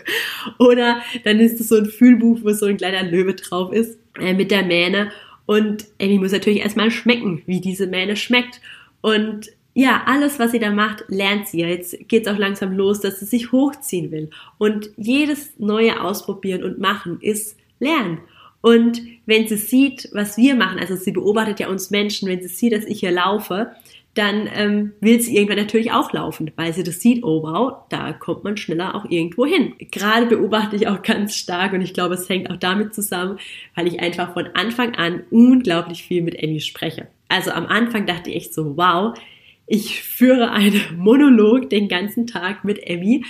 Oder 0.58 1.00
dann 1.24 1.40
ist 1.40 1.60
es 1.60 1.68
so 1.68 1.76
ein 1.76 1.86
Fühlbuch, 1.86 2.40
wo 2.42 2.52
so 2.52 2.66
ein 2.66 2.76
kleiner 2.76 3.02
Löwe 3.02 3.34
drauf 3.34 3.72
ist, 3.72 3.98
äh, 4.20 4.34
mit 4.34 4.50
der 4.50 4.64
Mähne. 4.64 5.10
Und 5.46 5.86
Amy 6.00 6.18
muss 6.18 6.32
natürlich 6.32 6.60
erstmal 6.60 6.90
schmecken, 6.90 7.42
wie 7.46 7.60
diese 7.60 7.86
Mähne 7.86 8.16
schmeckt. 8.16 8.60
Und 9.00 9.50
ja, 9.74 10.02
alles, 10.06 10.38
was 10.38 10.52
sie 10.52 10.58
da 10.58 10.70
macht, 10.70 11.04
lernt 11.08 11.48
sie. 11.48 11.60
Jetzt 11.60 11.96
geht 12.08 12.26
es 12.26 12.32
auch 12.32 12.38
langsam 12.38 12.76
los, 12.76 13.00
dass 13.00 13.20
sie 13.20 13.26
sich 13.26 13.52
hochziehen 13.52 14.10
will. 14.10 14.30
Und 14.58 14.90
jedes 14.96 15.58
neue 15.58 16.02
Ausprobieren 16.02 16.64
und 16.64 16.78
Machen 16.78 17.18
ist 17.20 17.56
Lernen. 17.78 18.18
Und 18.62 19.02
wenn 19.26 19.48
sie 19.48 19.56
sieht, 19.56 20.08
was 20.12 20.36
wir 20.36 20.54
machen, 20.54 20.78
also 20.78 20.96
sie 20.96 21.12
beobachtet 21.12 21.60
ja 21.60 21.68
uns 21.68 21.90
Menschen, 21.90 22.28
wenn 22.28 22.42
sie 22.42 22.48
sieht, 22.48 22.72
dass 22.72 22.84
ich 22.84 23.00
hier 23.00 23.10
laufe, 23.10 23.72
dann 24.14 24.48
ähm, 24.52 24.92
will 25.00 25.20
sie 25.20 25.36
irgendwann 25.36 25.58
natürlich 25.58 25.92
auch 25.92 26.12
laufen, 26.12 26.50
weil 26.56 26.72
sie 26.72 26.82
das 26.82 27.00
sieht, 27.00 27.22
oh 27.22 27.42
wow, 27.42 27.84
da 27.90 28.12
kommt 28.12 28.42
man 28.42 28.56
schneller 28.56 28.94
auch 28.94 29.04
irgendwo 29.08 29.46
hin. 29.46 29.74
Gerade 29.78 30.26
beobachte 30.26 30.74
ich 30.74 30.88
auch 30.88 31.02
ganz 31.02 31.36
stark 31.36 31.72
und 31.72 31.80
ich 31.80 31.94
glaube, 31.94 32.14
es 32.14 32.28
hängt 32.28 32.50
auch 32.50 32.56
damit 32.56 32.92
zusammen, 32.92 33.38
weil 33.76 33.86
ich 33.86 34.00
einfach 34.00 34.32
von 34.32 34.48
Anfang 34.54 34.96
an 34.96 35.22
unglaublich 35.30 36.02
viel 36.02 36.22
mit 36.22 36.42
Annie 36.42 36.60
spreche. 36.60 37.06
Also 37.28 37.52
am 37.52 37.66
Anfang 37.66 38.06
dachte 38.06 38.30
ich 38.30 38.52
so, 38.52 38.76
wow, 38.76 39.16
ich 39.70 40.02
führe 40.02 40.50
einen 40.50 40.82
Monolog 40.96 41.70
den 41.70 41.88
ganzen 41.88 42.26
Tag 42.26 42.64
mit 42.64 42.82
Emmy, 42.82 43.24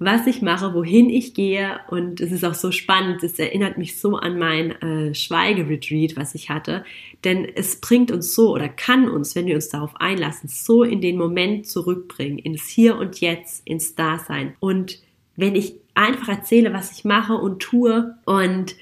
was 0.00 0.26
ich 0.26 0.42
mache, 0.42 0.74
wohin 0.74 1.08
ich 1.08 1.34
gehe 1.34 1.78
und 1.88 2.20
es 2.20 2.32
ist 2.32 2.44
auch 2.44 2.54
so 2.54 2.72
spannend. 2.72 3.22
Es 3.22 3.38
erinnert 3.38 3.78
mich 3.78 3.96
so 3.96 4.16
an 4.16 4.36
mein 4.36 4.72
äh, 4.82 5.14
Schweigeretreat, 5.14 6.16
was 6.16 6.34
ich 6.34 6.50
hatte, 6.50 6.84
denn 7.22 7.44
es 7.44 7.80
bringt 7.80 8.10
uns 8.10 8.34
so 8.34 8.52
oder 8.52 8.68
kann 8.68 9.08
uns, 9.08 9.36
wenn 9.36 9.46
wir 9.46 9.54
uns 9.54 9.68
darauf 9.68 9.94
einlassen, 10.00 10.48
so 10.48 10.82
in 10.82 11.00
den 11.00 11.16
Moment 11.16 11.68
zurückbringen, 11.68 12.38
ins 12.38 12.66
Hier 12.66 12.98
und 12.98 13.20
Jetzt, 13.20 13.64
ins 13.64 13.94
Dasein. 13.94 14.56
Und 14.58 14.98
wenn 15.36 15.54
ich 15.54 15.76
einfach 15.94 16.28
erzähle, 16.28 16.72
was 16.72 16.90
ich 16.90 17.04
mache 17.04 17.34
und 17.34 17.62
tue 17.62 18.16
und 18.24 18.74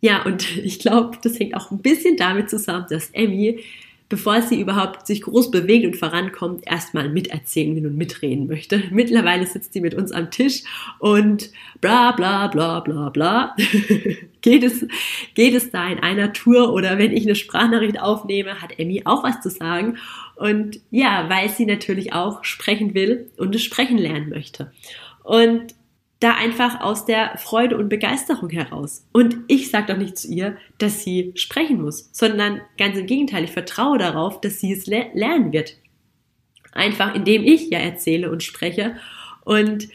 ja, 0.00 0.24
und 0.24 0.56
ich 0.64 0.78
glaube, 0.78 1.18
das 1.22 1.38
hängt 1.38 1.54
auch 1.54 1.70
ein 1.70 1.82
bisschen 1.82 2.16
damit 2.16 2.48
zusammen, 2.48 2.86
dass 2.88 3.10
Emmy 3.10 3.60
bevor 4.10 4.42
sie 4.42 4.60
überhaupt 4.60 5.06
sich 5.06 5.22
groß 5.22 5.50
bewegt 5.50 5.86
und 5.86 5.96
vorankommt, 5.96 6.66
erstmal 6.66 7.08
miterzählen 7.08 7.74
will 7.76 7.86
und 7.86 7.96
mitreden 7.96 8.48
möchte. 8.48 8.82
Mittlerweile 8.90 9.46
sitzt 9.46 9.72
sie 9.72 9.80
mit 9.80 9.94
uns 9.94 10.12
am 10.12 10.30
Tisch 10.30 10.64
und 10.98 11.50
bla 11.80 12.12
bla 12.12 12.48
bla 12.48 12.80
bla 12.80 13.08
bla. 13.08 13.56
geht, 14.42 14.64
es, 14.64 14.84
geht 15.34 15.54
es 15.54 15.70
da 15.70 15.88
in 15.88 16.00
einer 16.00 16.34
Tour 16.34 16.74
oder 16.74 16.98
wenn 16.98 17.12
ich 17.12 17.24
eine 17.24 17.36
Sprachnachricht 17.36 18.00
aufnehme, 18.00 18.60
hat 18.60 18.78
Emmy 18.78 19.02
auch 19.04 19.22
was 19.22 19.40
zu 19.40 19.48
sagen. 19.48 19.96
Und 20.34 20.80
ja, 20.90 21.26
weil 21.28 21.48
sie 21.48 21.64
natürlich 21.64 22.12
auch 22.12 22.44
sprechen 22.44 22.94
will 22.94 23.30
und 23.38 23.54
es 23.54 23.62
sprechen 23.62 23.96
lernen 23.96 24.28
möchte. 24.28 24.72
Und 25.22 25.74
da 26.20 26.34
einfach 26.34 26.82
aus 26.82 27.06
der 27.06 27.38
Freude 27.38 27.78
und 27.78 27.88
Begeisterung 27.88 28.50
heraus. 28.50 29.06
Und 29.12 29.38
ich 29.48 29.70
sage 29.70 29.92
doch 29.92 29.98
nicht 29.98 30.18
zu 30.18 30.28
ihr, 30.28 30.56
dass 30.78 31.02
sie 31.02 31.32
sprechen 31.34 31.80
muss, 31.80 32.10
sondern 32.12 32.60
ganz 32.76 32.98
im 32.98 33.06
Gegenteil, 33.06 33.44
ich 33.44 33.52
vertraue 33.52 33.96
darauf, 33.96 34.40
dass 34.40 34.60
sie 34.60 34.72
es 34.72 34.86
le 34.86 35.06
lernen 35.14 35.52
wird. 35.52 35.76
Einfach 36.72 37.14
indem 37.14 37.42
ich 37.42 37.70
ja 37.70 37.78
erzähle 37.78 38.30
und 38.30 38.42
spreche. 38.42 38.96
Und 39.44 39.88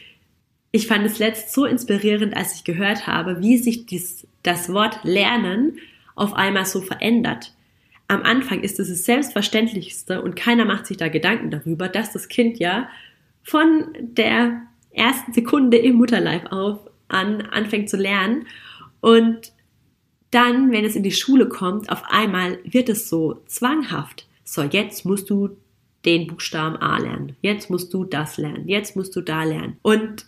ich 0.72 0.88
fand 0.88 1.06
es 1.06 1.20
letzt 1.20 1.54
so 1.54 1.64
inspirierend, 1.64 2.36
als 2.36 2.56
ich 2.56 2.64
gehört 2.64 3.06
habe, 3.06 3.40
wie 3.40 3.56
sich 3.56 3.86
dies, 3.86 4.26
das 4.42 4.72
Wort 4.72 4.98
lernen 5.04 5.78
auf 6.16 6.34
einmal 6.34 6.66
so 6.66 6.82
verändert. 6.82 7.54
Am 8.08 8.22
Anfang 8.22 8.62
ist 8.62 8.80
es 8.80 8.88
das 8.88 9.04
Selbstverständlichste 9.04 10.22
und 10.22 10.34
keiner 10.34 10.64
macht 10.64 10.86
sich 10.86 10.96
da 10.96 11.08
Gedanken 11.08 11.50
darüber, 11.50 11.88
dass 11.88 12.12
das 12.12 12.28
Kind 12.28 12.58
ja 12.58 12.88
von 13.42 13.86
der 14.00 14.62
ersten 14.96 15.32
Sekunde 15.32 15.76
im 15.76 15.96
Mutterleib 15.96 16.50
auf 16.52 16.78
an 17.08 17.42
anfängt 17.42 17.88
zu 17.88 17.96
lernen 17.96 18.46
und 19.00 19.52
dann, 20.30 20.72
wenn 20.72 20.84
es 20.84 20.96
in 20.96 21.02
die 21.02 21.12
Schule 21.12 21.48
kommt, 21.48 21.90
auf 21.90 22.02
einmal 22.08 22.58
wird 22.64 22.88
es 22.88 23.08
so 23.08 23.42
zwanghaft. 23.46 24.26
So, 24.44 24.62
jetzt 24.62 25.04
musst 25.04 25.30
du 25.30 25.56
den 26.04 26.26
Buchstaben 26.26 26.76
A 26.76 26.98
lernen. 26.98 27.36
Jetzt 27.40 27.70
musst 27.70 27.94
du 27.94 28.04
das 28.04 28.36
lernen. 28.36 28.68
Jetzt 28.68 28.96
musst 28.96 29.14
du 29.16 29.20
da 29.20 29.44
lernen. 29.44 29.76
Und 29.82 30.26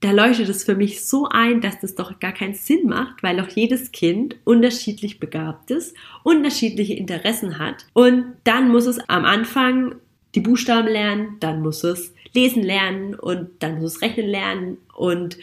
da 0.00 0.12
leuchtet 0.12 0.48
es 0.48 0.64
für 0.64 0.76
mich 0.76 1.04
so 1.04 1.28
ein, 1.28 1.60
dass 1.60 1.80
das 1.80 1.94
doch 1.96 2.20
gar 2.20 2.32
keinen 2.32 2.54
Sinn 2.54 2.86
macht, 2.86 3.22
weil 3.22 3.40
auch 3.40 3.48
jedes 3.48 3.90
Kind 3.90 4.36
unterschiedlich 4.44 5.18
begabt 5.18 5.70
ist, 5.70 5.96
unterschiedliche 6.22 6.94
Interessen 6.94 7.58
hat. 7.58 7.86
Und 7.94 8.36
dann 8.44 8.68
muss 8.70 8.86
es 8.86 8.98
am 9.08 9.24
Anfang 9.24 9.96
die 10.34 10.40
Buchstaben 10.40 10.88
lernen, 10.88 11.36
dann 11.40 11.62
muss 11.62 11.82
es 11.82 12.14
lesen 12.34 12.62
lernen 12.62 13.14
und 13.14 13.50
dann 13.60 13.80
muss 13.80 14.02
rechnen 14.02 14.26
lernen 14.26 14.78
und 14.94 15.38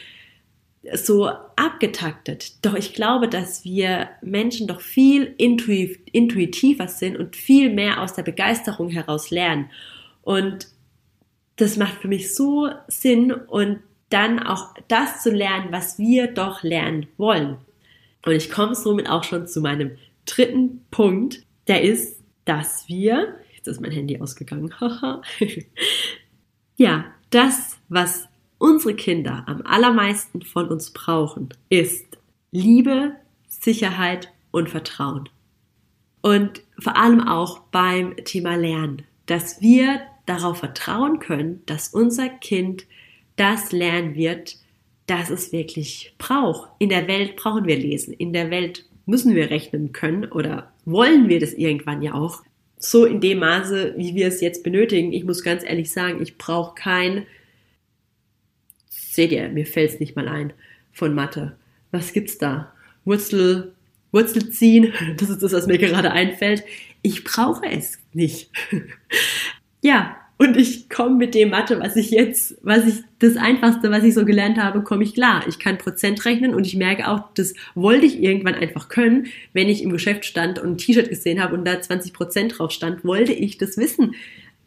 so 0.93 1.29
abgetaktet. 1.55 2.63
Doch 2.63 2.75
ich 2.75 2.93
glaube, 2.93 3.27
dass 3.27 3.63
wir 3.63 4.09
Menschen 4.21 4.67
doch 4.67 4.81
viel 4.81 5.33
intuitiver 5.37 6.87
sind 6.87 7.17
und 7.17 7.35
viel 7.35 7.73
mehr 7.73 8.01
aus 8.01 8.13
der 8.13 8.23
Begeisterung 8.23 8.89
heraus 8.89 9.31
lernen. 9.31 9.69
Und 10.21 10.67
das 11.55 11.77
macht 11.77 11.95
für 12.01 12.07
mich 12.07 12.35
so 12.35 12.69
Sinn 12.87 13.31
und 13.31 13.79
dann 14.09 14.39
auch 14.39 14.73
das 14.87 15.23
zu 15.23 15.31
lernen, 15.31 15.71
was 15.71 15.97
wir 15.97 16.27
doch 16.27 16.63
lernen 16.63 17.07
wollen. 17.17 17.57
Und 18.25 18.33
ich 18.33 18.51
komme 18.51 18.75
somit 18.75 19.09
auch 19.09 19.23
schon 19.23 19.47
zu 19.47 19.61
meinem 19.61 19.97
dritten 20.25 20.85
Punkt, 20.91 21.43
der 21.67 21.81
ist, 21.81 22.19
dass 22.45 22.87
wir, 22.87 23.35
jetzt 23.55 23.67
ist 23.67 23.81
mein 23.81 23.91
Handy 23.91 24.19
ausgegangen, 24.19 24.73
Ja, 26.77 27.05
das, 27.29 27.77
was 27.89 28.27
unsere 28.57 28.95
Kinder 28.95 29.43
am 29.47 29.61
allermeisten 29.63 30.41
von 30.41 30.67
uns 30.67 30.91
brauchen, 30.91 31.49
ist 31.69 32.17
Liebe, 32.51 33.13
Sicherheit 33.47 34.31
und 34.51 34.69
Vertrauen. 34.69 35.29
Und 36.21 36.63
vor 36.79 36.97
allem 36.97 37.21
auch 37.21 37.59
beim 37.71 38.15
Thema 38.25 38.55
Lernen, 38.55 39.03
dass 39.25 39.61
wir 39.61 40.01
darauf 40.25 40.57
vertrauen 40.57 41.19
können, 41.19 41.61
dass 41.65 41.89
unser 41.89 42.29
Kind 42.29 42.85
das 43.35 43.71
lernen 43.71 44.15
wird, 44.15 44.57
das 45.07 45.29
es 45.29 45.51
wirklich 45.51 46.13
braucht. 46.17 46.69
In 46.79 46.89
der 46.89 47.07
Welt 47.07 47.35
brauchen 47.35 47.65
wir 47.65 47.77
lesen, 47.77 48.13
in 48.13 48.33
der 48.33 48.49
Welt 48.49 48.85
müssen 49.05 49.35
wir 49.35 49.49
rechnen 49.49 49.91
können 49.91 50.25
oder 50.25 50.71
wollen 50.85 51.29
wir 51.29 51.39
das 51.39 51.53
irgendwann 51.53 52.01
ja 52.01 52.13
auch 52.13 52.41
so 52.77 53.05
in 53.05 53.21
dem 53.21 53.39
Maße, 53.39 53.93
wie 53.97 54.15
wir 54.15 54.27
es 54.27 54.41
jetzt 54.41 54.63
benötigen. 54.63 55.13
Ich 55.13 55.23
muss 55.23 55.43
ganz 55.43 55.63
ehrlich 55.63 55.91
sagen, 55.91 56.21
ich 56.21 56.37
brauche 56.37 56.75
kein, 56.75 57.25
seht 58.89 59.31
ihr, 59.31 59.49
mir 59.49 59.65
fällt 59.65 59.91
es 59.91 59.99
nicht 59.99 60.15
mal 60.15 60.27
ein, 60.27 60.53
von 60.91 61.13
Mathe. 61.13 61.57
Was 61.91 62.13
gibt's 62.13 62.37
da? 62.37 62.73
Wurzel, 63.05 63.73
Wurzel 64.11 64.49
ziehen, 64.49 64.93
das 65.17 65.29
ist 65.29 65.43
das, 65.43 65.53
was 65.53 65.67
mir 65.67 65.77
gerade 65.77 66.11
einfällt. 66.11 66.63
ich 67.01 67.23
brauche 67.23 67.65
es 67.67 67.99
nicht. 68.13 68.51
ja, 69.81 70.17
und 70.37 70.57
ich 70.57 70.89
komme 70.89 71.15
mit 71.15 71.33
dem 71.33 71.51
Mathe, 71.51 71.79
was 71.79 71.95
ich 71.95 72.11
jetzt, 72.11 72.57
was 72.61 72.85
ich, 72.85 72.95
das 73.19 73.37
Einfachste, 73.37 73.89
was 73.89 74.03
ich 74.03 74.13
so 74.13 74.25
gelernt 74.25 74.57
habe, 74.57 74.83
komme 74.83 75.05
ich 75.05 75.13
klar. 75.13 75.45
Ich 75.47 75.59
kann 75.59 75.77
Prozent 75.77 76.25
rechnen 76.25 76.53
und 76.53 76.67
ich 76.67 76.75
merke 76.75 77.07
auch, 77.07 77.33
das 77.35 77.53
wollte 77.73 78.05
ich 78.05 78.21
irgendwann 78.21 78.55
einfach 78.55 78.89
können. 78.89 79.27
Wenn 79.53 79.69
ich 79.69 79.81
im 79.81 79.91
Geschäft 79.91 80.25
stand 80.25 80.59
und 80.59 80.71
ein 80.71 80.77
T-Shirt 80.77 81.07
gesehen 81.07 81.41
habe 81.41 81.55
und 81.55 81.63
da 81.63 81.79
20 81.79 82.11
Prozent 82.11 82.57
drauf 82.57 82.71
stand, 82.71 83.05
wollte 83.05 83.31
ich 83.31 83.57
das 83.57 83.77
wissen. 83.77 84.15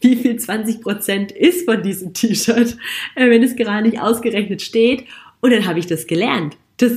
Wie 0.00 0.16
viel 0.16 0.36
20 0.36 0.80
Prozent 0.80 1.32
ist 1.32 1.66
von 1.66 1.82
diesem 1.82 2.14
T-Shirt, 2.14 2.78
äh, 3.14 3.28
wenn 3.28 3.42
es 3.42 3.54
gerade 3.54 3.86
nicht 3.86 4.00
ausgerechnet 4.00 4.62
steht. 4.62 5.04
Und 5.40 5.52
dann 5.52 5.66
habe 5.66 5.78
ich 5.78 5.86
das 5.86 6.06
gelernt. 6.06 6.56
Das, 6.78 6.92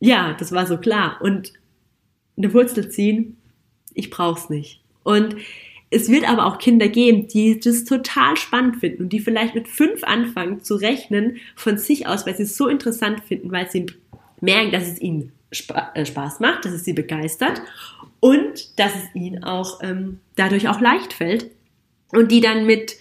ja, 0.00 0.34
das 0.38 0.52
war 0.52 0.66
so 0.66 0.78
klar. 0.78 1.18
Und 1.20 1.52
eine 2.38 2.54
Wurzel 2.54 2.88
ziehen, 2.88 3.36
ich 3.92 4.08
brauch's 4.08 4.48
nicht. 4.48 4.80
Und 5.02 5.36
es 5.90 6.10
wird 6.10 6.28
aber 6.28 6.46
auch 6.46 6.58
Kinder 6.58 6.88
geben, 6.88 7.28
die 7.28 7.60
das 7.60 7.84
total 7.84 8.36
spannend 8.36 8.76
finden 8.76 9.04
und 9.04 9.12
die 9.12 9.20
vielleicht 9.20 9.54
mit 9.54 9.68
fünf 9.68 10.02
anfangen 10.02 10.62
zu 10.62 10.74
rechnen 10.74 11.36
von 11.54 11.78
sich 11.78 12.06
aus, 12.06 12.26
weil 12.26 12.36
sie 12.36 12.42
es 12.42 12.56
so 12.56 12.66
interessant 12.66 13.20
finden, 13.20 13.52
weil 13.52 13.70
sie 13.70 13.86
merken, 14.40 14.72
dass 14.72 14.88
es 14.88 15.00
ihnen 15.00 15.32
äh, 15.94 16.04
Spaß 16.04 16.40
macht, 16.40 16.64
dass 16.64 16.72
es 16.72 16.84
sie 16.84 16.92
begeistert 16.92 17.62
und 18.20 18.78
dass 18.78 18.94
es 18.96 19.14
ihnen 19.14 19.44
auch 19.44 19.80
ähm, 19.82 20.18
dadurch 20.34 20.68
auch 20.68 20.80
leicht 20.80 21.12
fällt 21.12 21.50
und 22.10 22.32
die 22.32 22.40
dann 22.40 22.66
mit 22.66 22.96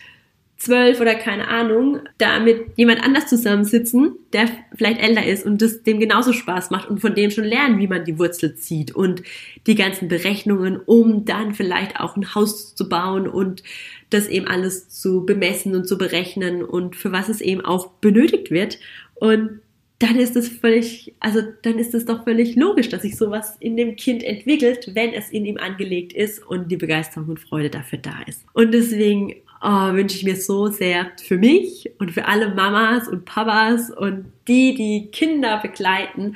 zwölf 0.58 1.02
oder 1.02 1.16
keine 1.16 1.48
Ahnung, 1.48 2.00
da 2.18 2.40
mit 2.40 2.78
jemand 2.78 3.04
anders 3.04 3.28
zusammensitzen, 3.28 4.16
der 4.32 4.50
vielleicht 4.74 5.02
älter 5.02 5.26
ist 5.26 5.46
und 5.46 5.62
das 5.62 5.84
dem 5.84 6.00
genauso 6.00 6.32
Spaß 6.32 6.70
macht 6.70 6.90
und 6.90 7.00
von 7.00 7.14
dem 7.14 7.30
schon 7.30 7.44
lernen, 7.44 7.80
wie 7.80 7.88
man 7.88 8.06
die 8.06 8.18
Wurzel 8.18 8.56
zieht 8.56 8.96
und 8.96 9.22
die 9.68 9.76
ganzen 9.76 10.08
Berechnungen, 10.08 10.80
um 10.80 11.26
dann 11.26 11.54
vielleicht 11.54 12.00
auch 12.00 12.16
ein 12.16 12.36
Haus 12.36 12.74
zu 12.74 12.88
bauen 12.88 13.28
und 13.28 13.64
das 14.10 14.28
eben 14.28 14.48
alles 14.48 14.90
zu 14.90 15.26
bemessen 15.26 15.76
und 15.76 15.88
zu 15.88 15.98
berechnen 15.98 16.64
und 16.64 16.96
für 16.96 17.12
was 17.12 17.28
es 17.28 17.42
eben 17.42 17.62
auch 17.62 17.92
benötigt 17.94 18.50
wird. 18.50 18.80
Und 19.16 19.60
dann 20.00 20.18
ist 20.18 20.36
es 20.36 20.50
völlig, 20.50 21.14
also 21.20 21.42
dann 21.62 21.80
ist 21.80 21.94
es 21.94 22.06
doch 22.06 22.26
völlig 22.26 22.56
logisch, 22.56 22.90
dass 22.90 23.02
sich 23.02 23.18
sowas 23.18 23.56
in 23.60 23.78
dem 23.78 23.96
Kind 23.96 24.24
entwickelt, 24.24 24.92
wenn 24.94 25.14
es 25.14 25.30
in 25.30 25.46
ihm 25.46 25.58
angelegt 25.58 26.14
ist 26.14 26.46
und 26.46 26.70
die 26.70 26.78
Begeisterung 26.78 27.30
und 27.30 27.40
Freude 27.40 27.70
dafür 27.70 28.00
da 28.00 28.22
ist. 28.26 28.46
Und 28.54 28.74
deswegen 28.74 29.36
oh, 29.66 29.94
wünsche 29.94 30.16
ich 30.16 30.24
mir 30.24 30.36
so 30.36 30.68
sehr 30.68 31.12
für 31.22 31.38
mich 31.38 31.92
und 32.00 32.12
für 32.12 32.26
alle 32.26 32.54
Mamas 32.54 33.08
und 33.08 33.26
Papas 33.26 33.90
und 33.90 34.32
die, 34.48 34.76
die 34.76 35.10
Kinder 35.12 35.60
begleiten, 35.60 36.36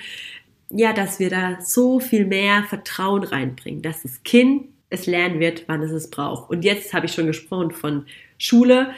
ja, 0.72 0.94
dass 0.94 1.20
wir 1.20 1.30
da 1.30 1.62
so 1.62 2.00
viel 2.00 2.26
mehr 2.26 2.64
Vertrauen 2.64 3.24
reinbringen, 3.24 3.82
dass 3.82 4.04
das 4.04 4.24
Kind 4.24 4.66
es 4.90 5.06
lernen 5.06 5.40
wird, 5.40 5.66
wann 5.68 5.82
es 5.82 5.92
es 5.92 6.10
braucht. 6.10 6.50
Und 6.50 6.64
jetzt 6.64 6.94
habe 6.94 7.06
ich 7.06 7.14
schon 7.14 7.28
gesprochen 7.28 7.72
von 7.72 8.06
Schule. 8.38 8.92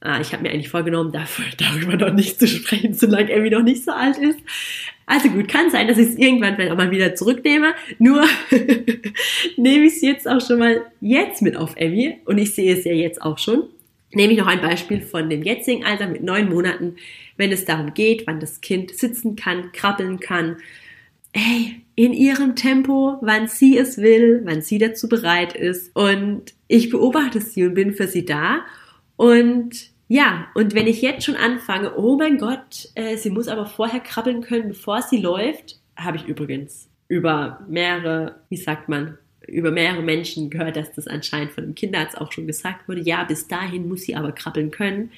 Ah, 0.00 0.20
ich 0.20 0.32
habe 0.32 0.42
mir 0.42 0.50
eigentlich 0.50 0.68
vorgenommen, 0.68 1.12
darüber 1.58 1.96
noch 1.96 2.12
nicht 2.12 2.38
zu 2.38 2.46
sprechen, 2.46 2.94
solange 2.94 3.32
Emmy 3.32 3.50
noch 3.50 3.62
nicht 3.62 3.84
so 3.84 3.92
alt 3.92 4.18
ist. 4.18 4.38
Also 5.10 5.28
gut, 5.28 5.48
kann 5.48 5.70
sein, 5.70 5.88
dass 5.88 5.98
ich 5.98 6.10
es 6.10 6.18
irgendwann 6.18 6.54
vielleicht 6.54 6.70
auch 6.70 6.76
mal 6.76 6.92
wieder 6.92 7.16
zurücknehme. 7.16 7.74
Nur 7.98 8.24
nehme 9.56 9.86
ich 9.86 9.94
es 9.94 10.02
jetzt 10.02 10.28
auch 10.28 10.40
schon 10.40 10.60
mal 10.60 10.86
jetzt 11.00 11.42
mit 11.42 11.56
auf 11.56 11.72
Emmy 11.74 12.18
und 12.26 12.38
ich 12.38 12.54
sehe 12.54 12.76
es 12.76 12.84
ja 12.84 12.92
jetzt 12.92 13.20
auch 13.20 13.36
schon. 13.36 13.64
Nehme 14.12 14.34
ich 14.34 14.38
noch 14.38 14.46
ein 14.46 14.60
Beispiel 14.60 15.00
von 15.00 15.28
dem 15.28 15.42
jetzigen 15.42 15.84
Alter 15.84 16.06
mit 16.06 16.22
neun 16.22 16.48
Monaten, 16.48 16.94
wenn 17.36 17.50
es 17.50 17.64
darum 17.64 17.92
geht, 17.92 18.28
wann 18.28 18.38
das 18.38 18.60
Kind 18.60 18.96
sitzen 18.96 19.34
kann, 19.34 19.72
krabbeln 19.72 20.20
kann. 20.20 20.58
Hey, 21.34 21.80
in 21.96 22.12
ihrem 22.12 22.54
Tempo, 22.54 23.16
wann 23.20 23.48
sie 23.48 23.76
es 23.76 23.98
will, 23.98 24.42
wann 24.44 24.62
sie 24.62 24.78
dazu 24.78 25.08
bereit 25.08 25.54
ist. 25.54 25.90
Und 25.96 26.54
ich 26.68 26.88
beobachte 26.88 27.40
sie 27.40 27.64
und 27.64 27.74
bin 27.74 27.94
für 27.94 28.06
sie 28.06 28.24
da. 28.24 28.60
Und 29.16 29.89
ja, 30.10 30.48
und 30.56 30.74
wenn 30.74 30.88
ich 30.88 31.02
jetzt 31.02 31.24
schon 31.24 31.36
anfange, 31.36 31.96
oh 31.96 32.16
mein 32.16 32.36
Gott, 32.36 32.88
äh, 32.96 33.16
sie 33.16 33.30
muss 33.30 33.46
aber 33.46 33.64
vorher 33.64 34.00
krabbeln 34.00 34.40
können, 34.40 34.66
bevor 34.66 35.02
sie 35.02 35.18
läuft, 35.18 35.78
habe 35.96 36.16
ich 36.16 36.24
übrigens 36.26 36.88
über 37.06 37.64
mehrere, 37.68 38.40
wie 38.48 38.56
sagt 38.56 38.88
man, 38.88 39.18
über 39.46 39.70
mehrere 39.70 40.02
Menschen 40.02 40.50
gehört, 40.50 40.74
dass 40.74 40.92
das 40.94 41.06
anscheinend 41.06 41.52
von 41.52 41.62
dem 41.62 41.76
Kinderarzt 41.76 42.20
auch 42.20 42.32
schon 42.32 42.48
gesagt 42.48 42.88
wurde. 42.88 43.02
Ja, 43.02 43.22
bis 43.22 43.46
dahin 43.46 43.86
muss 43.86 44.02
sie 44.02 44.16
aber 44.16 44.32
krabbeln 44.32 44.72
können. 44.72 45.12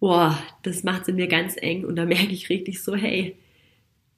Boah, 0.00 0.36
das 0.64 0.82
macht 0.82 1.06
sie 1.06 1.12
mir 1.12 1.28
ganz 1.28 1.54
eng 1.56 1.84
und 1.84 1.94
da 1.94 2.06
merke 2.06 2.32
ich 2.32 2.50
richtig 2.50 2.82
so, 2.82 2.96
hey, 2.96 3.36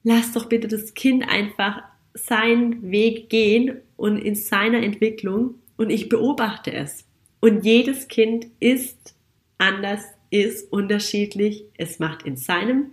lass 0.01 0.31
doch 0.31 0.49
bitte 0.49 0.67
das 0.67 0.95
Kind 0.95 1.29
einfach 1.29 1.83
seinen 2.15 2.89
Weg 2.89 3.29
gehen 3.29 3.81
und 3.97 4.17
in 4.17 4.33
seiner 4.33 4.81
Entwicklung 4.81 5.59
und 5.77 5.91
ich 5.91 6.09
beobachte 6.09 6.73
es. 6.73 7.05
Und 7.39 7.63
jedes 7.63 8.07
Kind 8.07 8.47
ist 8.59 9.13
anders, 9.59 10.01
ist 10.31 10.71
unterschiedlich. 10.71 11.65
Es 11.77 11.99
macht 11.99 12.23
in 12.23 12.35
seinem 12.35 12.91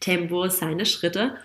Tempo 0.00 0.48
seine 0.48 0.86
Schritte 0.86 1.36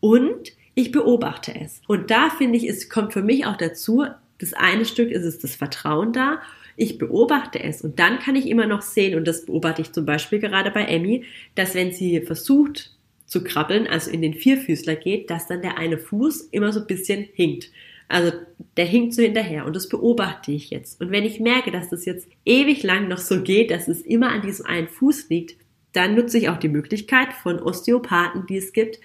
und 0.00 0.52
ich 0.74 0.92
beobachte 0.92 1.54
es. 1.54 1.82
Und 1.86 2.10
da 2.10 2.30
finde 2.30 2.56
ich, 2.56 2.68
es 2.68 2.88
kommt 2.88 3.12
für 3.12 3.22
mich 3.22 3.46
auch 3.46 3.56
dazu, 3.56 4.06
das 4.38 4.54
eine 4.54 4.86
Stück 4.86 5.10
ist 5.10 5.24
es 5.24 5.38
das 5.38 5.54
Vertrauen 5.54 6.12
da. 6.12 6.40
Ich 6.76 6.96
beobachte 6.96 7.62
es 7.62 7.82
und 7.82 7.98
dann 7.98 8.18
kann 8.18 8.36
ich 8.36 8.48
immer 8.48 8.66
noch 8.66 8.80
sehen, 8.80 9.18
und 9.18 9.28
das 9.28 9.44
beobachte 9.44 9.82
ich 9.82 9.92
zum 9.92 10.06
Beispiel 10.06 10.38
gerade 10.38 10.70
bei 10.70 10.84
Emmy, 10.84 11.24
dass 11.54 11.74
wenn 11.74 11.92
sie 11.92 12.20
versucht 12.22 12.96
zu 13.26 13.44
krabbeln, 13.44 13.86
also 13.86 14.10
in 14.10 14.22
den 14.22 14.34
Vierfüßler 14.34 14.96
geht, 14.96 15.30
dass 15.30 15.46
dann 15.46 15.60
der 15.60 15.78
eine 15.78 15.98
Fuß 15.98 16.48
immer 16.52 16.72
so 16.72 16.80
ein 16.80 16.86
bisschen 16.86 17.28
hinkt. 17.34 17.70
Also 18.10 18.32
der 18.76 18.86
hinkt 18.86 19.14
so 19.14 19.22
hinterher 19.22 19.64
und 19.64 19.76
das 19.76 19.88
beobachte 19.88 20.50
ich 20.50 20.70
jetzt. 20.70 21.00
Und 21.00 21.12
wenn 21.12 21.24
ich 21.24 21.38
merke, 21.38 21.70
dass 21.70 21.90
das 21.90 22.04
jetzt 22.04 22.28
ewig 22.44 22.82
lang 22.82 23.06
noch 23.06 23.18
so 23.18 23.40
geht, 23.40 23.70
dass 23.70 23.86
es 23.86 24.00
immer 24.00 24.30
an 24.30 24.42
diesem 24.42 24.66
einen 24.66 24.88
Fuß 24.88 25.28
liegt, 25.28 25.56
dann 25.92 26.16
nutze 26.16 26.38
ich 26.38 26.48
auch 26.48 26.56
die 26.56 26.68
Möglichkeit 26.68 27.32
von 27.32 27.60
Osteopathen, 27.60 28.46
die 28.48 28.56
es 28.56 28.72
gibt, 28.72 28.98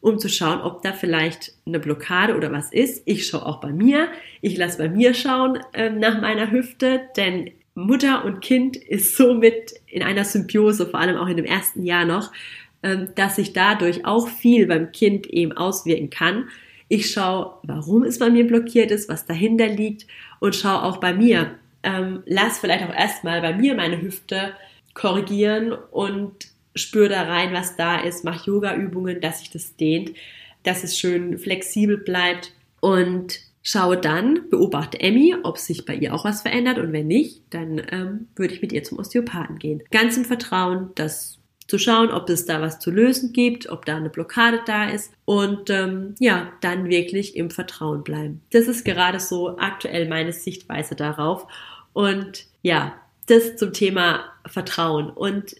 um 0.00 0.18
zu 0.18 0.30
schauen, 0.30 0.62
ob 0.62 0.80
da 0.80 0.94
vielleicht 0.94 1.52
eine 1.66 1.80
Blockade 1.80 2.34
oder 2.34 2.50
was 2.50 2.72
ist. 2.72 3.02
Ich 3.04 3.26
schaue 3.26 3.44
auch 3.44 3.60
bei 3.60 3.72
mir. 3.72 4.08
Ich 4.40 4.56
lasse 4.56 4.78
bei 4.78 4.88
mir 4.88 5.12
schauen 5.12 5.58
äh, 5.74 5.90
nach 5.90 6.20
meiner 6.22 6.50
Hüfte, 6.50 7.02
denn 7.16 7.50
Mutter 7.74 8.24
und 8.24 8.40
Kind 8.40 8.76
ist 8.76 9.16
somit 9.18 9.74
in 9.86 10.02
einer 10.02 10.24
Symbiose, 10.24 10.86
vor 10.86 11.00
allem 11.00 11.18
auch 11.18 11.28
in 11.28 11.36
dem 11.36 11.44
ersten 11.44 11.84
Jahr 11.84 12.06
noch, 12.06 12.32
äh, 12.80 13.06
dass 13.14 13.36
sich 13.36 13.52
dadurch 13.52 14.06
auch 14.06 14.28
viel 14.28 14.66
beim 14.66 14.92
Kind 14.92 15.26
eben 15.26 15.52
auswirken 15.52 16.08
kann. 16.08 16.48
Ich 16.88 17.10
schaue, 17.10 17.58
warum 17.62 18.04
es 18.04 18.18
bei 18.18 18.30
mir 18.30 18.46
blockiert 18.46 18.90
ist, 18.90 19.08
was 19.08 19.26
dahinter 19.26 19.66
liegt 19.66 20.06
und 20.40 20.54
schaue 20.54 20.82
auch 20.82 20.98
bei 20.98 21.12
mir. 21.12 21.56
Ähm, 21.82 22.22
lass 22.26 22.58
vielleicht 22.58 22.84
auch 22.84 22.94
erstmal 22.94 23.40
bei 23.40 23.54
mir 23.54 23.74
meine 23.74 24.00
Hüfte 24.00 24.52
korrigieren 24.94 25.72
und 25.72 26.48
spüre 26.74 27.08
da 27.08 27.22
rein, 27.22 27.52
was 27.52 27.76
da 27.76 27.98
ist, 27.98 28.24
mache 28.24 28.50
Yoga-Übungen, 28.50 29.20
dass 29.20 29.40
sich 29.40 29.50
das 29.50 29.76
dehnt, 29.76 30.12
dass 30.62 30.84
es 30.84 30.98
schön 30.98 31.38
flexibel 31.38 31.96
bleibt 31.96 32.52
und 32.80 33.40
schaue 33.62 33.96
dann, 33.96 34.48
beobachte 34.50 35.00
Emmy, 35.00 35.34
ob 35.42 35.58
sich 35.58 35.84
bei 35.84 35.94
ihr 35.94 36.14
auch 36.14 36.24
was 36.24 36.42
verändert 36.42 36.78
und 36.78 36.92
wenn 36.92 37.08
nicht, 37.08 37.42
dann 37.50 37.82
ähm, 37.90 38.28
würde 38.36 38.54
ich 38.54 38.62
mit 38.62 38.72
ihr 38.72 38.84
zum 38.84 38.98
Osteopathen 38.98 39.58
gehen. 39.58 39.82
Ganz 39.90 40.16
im 40.16 40.24
Vertrauen, 40.24 40.90
dass 40.94 41.35
zu 41.66 41.78
schauen, 41.78 42.10
ob 42.10 42.28
es 42.28 42.46
da 42.46 42.60
was 42.60 42.78
zu 42.78 42.90
lösen 42.90 43.32
gibt, 43.32 43.68
ob 43.68 43.84
da 43.84 43.96
eine 43.96 44.10
Blockade 44.10 44.60
da 44.66 44.88
ist 44.88 45.12
und 45.24 45.70
ähm, 45.70 46.14
ja, 46.18 46.52
dann 46.60 46.88
wirklich 46.88 47.36
im 47.36 47.50
Vertrauen 47.50 48.04
bleiben. 48.04 48.42
Das 48.50 48.68
ist 48.68 48.84
gerade 48.84 49.20
so 49.20 49.58
aktuell 49.58 50.08
meine 50.08 50.32
Sichtweise 50.32 50.94
darauf 50.94 51.46
und 51.92 52.46
ja, 52.62 52.94
das 53.26 53.56
zum 53.56 53.72
Thema 53.72 54.24
Vertrauen 54.46 55.10
und 55.10 55.56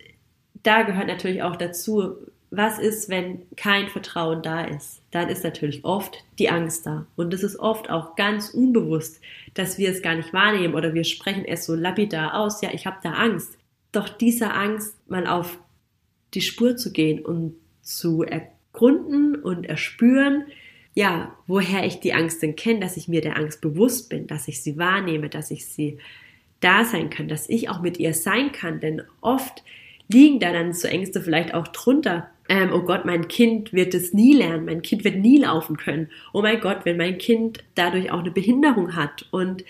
da 0.63 0.83
gehört 0.83 1.07
natürlich 1.07 1.43
auch 1.43 1.57
dazu, 1.57 2.17
was 2.51 2.79
ist, 2.79 3.09
wenn 3.09 3.43
kein 3.57 3.89
Vertrauen 3.89 4.43
da 4.43 4.65
ist? 4.65 5.03
Dann 5.11 5.29
ist 5.29 5.45
natürlich 5.45 5.85
oft 5.85 6.25
die 6.39 6.49
Angst 6.49 6.87
da. 6.87 7.07
Und 7.17 7.35
es 7.35 7.43
ist 7.43 7.59
oft 7.59 7.91
auch 7.91 8.17
ganz 8.17 8.51
unbewusst, 8.51 9.21
dass 9.55 9.79
wir 9.79 9.91
es 9.91 10.03
gar 10.03 10.15
nicht 10.15 10.33
wahrnehmen 10.33 10.75
oder 10.75 10.95
wir 10.95 11.05
sprechen 11.05 11.45
es 11.45 11.67
so 11.67 11.75
lapidar 11.75 12.35
aus, 12.35 12.63
ja, 12.63 12.71
ich 12.73 12.87
habe 12.87 12.99
da 13.03 13.13
Angst. 13.13 13.59
Doch 13.93 14.09
dieser 14.09 14.55
Angst 14.55 14.97
mal 15.09 15.27
auf 15.27 15.59
die 16.35 16.41
Spur 16.41 16.77
zu 16.77 16.93
gehen 16.93 17.25
und 17.25 17.55
zu 17.83 18.23
ergründen 18.23 19.37
und 19.37 19.65
erspüren, 19.65 20.45
ja, 20.95 21.37
woher 21.47 21.85
ich 21.85 22.01
die 22.01 22.15
Angst 22.15 22.43
denn 22.43 22.57
kenne, 22.57 22.81
dass 22.81 22.97
ich 22.97 23.07
mir 23.07 23.21
der 23.21 23.37
Angst 23.37 23.61
bewusst 23.61 24.09
bin, 24.09 24.27
dass 24.27 24.49
ich 24.49 24.63
sie 24.63 24.79
wahrnehme, 24.79 25.29
dass 25.29 25.51
ich 25.51 25.67
sie 25.67 25.99
da 26.61 26.85
sein 26.85 27.11
kann, 27.11 27.29
dass 27.29 27.49
ich 27.49 27.69
auch 27.69 27.83
mit 27.83 27.99
ihr 27.99 28.15
sein 28.15 28.51
kann, 28.51 28.81
denn 28.81 29.03
oft 29.21 29.63
liegen 30.09 30.41
da 30.41 30.53
dann 30.53 30.73
so 30.73 30.89
Ängste 30.89 31.21
vielleicht 31.21 31.53
auch 31.53 31.69
drunter. 31.69 32.31
Ähm, 32.49 32.71
oh 32.73 32.81
Gott, 32.81 33.05
mein 33.05 33.29
Kind 33.29 33.73
wird 33.73 33.93
es 33.95 34.13
nie 34.13 34.35
lernen, 34.35 34.65
mein 34.67 34.83
Kind 34.83 35.05
wird 35.05 35.17
nie 35.17 35.39
laufen 35.39 35.77
können. 35.77 36.09
Oh 36.33 36.43
mein 36.43 36.61
Gott, 36.61 36.85
wenn 36.85 36.97
mein 36.97 37.19
Kind 37.19 37.65
dadurch 37.75 38.11
auch 38.11 38.21
eine 38.21 38.31
Behinderung 38.31 38.95
hat. 38.95 39.27
Und 39.33 39.65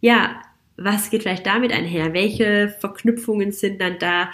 ja, 0.00 0.42
was 0.76 1.10
geht 1.10 1.22
vielleicht 1.22 1.46
damit 1.46 1.72
einher? 1.72 2.12
Welche 2.12 2.74
Verknüpfungen 2.80 3.52
sind 3.52 3.80
dann 3.80 3.98
da 3.98 4.30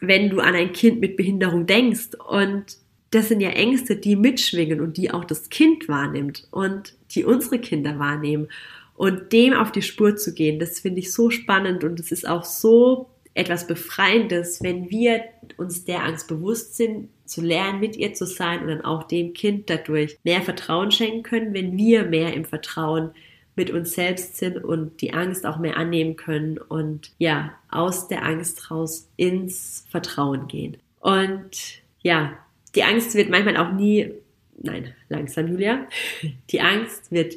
wenn 0.00 0.30
du 0.30 0.40
an 0.40 0.54
ein 0.54 0.72
Kind 0.72 1.00
mit 1.00 1.16
Behinderung 1.16 1.66
denkst. 1.66 2.16
Und 2.28 2.76
das 3.10 3.28
sind 3.28 3.40
ja 3.40 3.50
Ängste, 3.50 3.96
die 3.96 4.16
mitschwingen 4.16 4.80
und 4.80 4.96
die 4.96 5.10
auch 5.10 5.24
das 5.24 5.48
Kind 5.48 5.88
wahrnimmt 5.88 6.48
und 6.50 6.94
die 7.12 7.24
unsere 7.24 7.58
Kinder 7.58 7.98
wahrnehmen. 7.98 8.48
Und 8.96 9.32
dem 9.32 9.54
auf 9.54 9.72
die 9.72 9.82
Spur 9.82 10.16
zu 10.16 10.34
gehen, 10.34 10.58
das 10.58 10.80
finde 10.80 11.00
ich 11.00 11.12
so 11.12 11.30
spannend 11.30 11.82
und 11.84 11.98
es 11.98 12.12
ist 12.12 12.28
auch 12.28 12.44
so 12.44 13.08
etwas 13.34 13.66
Befreiendes, 13.66 14.62
wenn 14.62 14.90
wir 14.90 15.24
uns 15.56 15.84
der 15.84 16.04
Angst 16.04 16.28
bewusst 16.28 16.76
sind, 16.76 17.08
zu 17.24 17.40
lernen, 17.40 17.80
mit 17.80 17.96
ihr 17.96 18.14
zu 18.14 18.26
sein 18.26 18.62
und 18.62 18.68
dann 18.68 18.84
auch 18.84 19.04
dem 19.04 19.32
Kind 19.32 19.68
dadurch 19.68 20.16
mehr 20.22 20.42
Vertrauen 20.42 20.92
schenken 20.92 21.22
können, 21.22 21.54
wenn 21.54 21.76
wir 21.76 22.04
mehr 22.04 22.34
im 22.34 22.44
Vertrauen 22.44 23.10
mit 23.56 23.70
uns 23.70 23.92
selbst 23.92 24.36
sind 24.36 24.62
und 24.62 25.00
die 25.00 25.14
Angst 25.14 25.46
auch 25.46 25.58
mehr 25.58 25.76
annehmen 25.76 26.16
können 26.16 26.58
und 26.58 27.12
ja, 27.18 27.54
aus 27.74 28.08
der 28.08 28.24
Angst 28.24 28.70
raus 28.70 29.08
ins 29.16 29.84
Vertrauen 29.90 30.46
gehen. 30.48 30.76
Und 31.00 31.82
ja, 32.02 32.38
die 32.74 32.82
Angst 32.82 33.14
wird 33.14 33.30
manchmal 33.30 33.56
auch 33.56 33.72
nie, 33.72 34.12
nein, 34.58 34.94
langsam, 35.08 35.48
Julia, 35.48 35.86
die 36.50 36.60
Angst 36.60 37.10
wird 37.10 37.36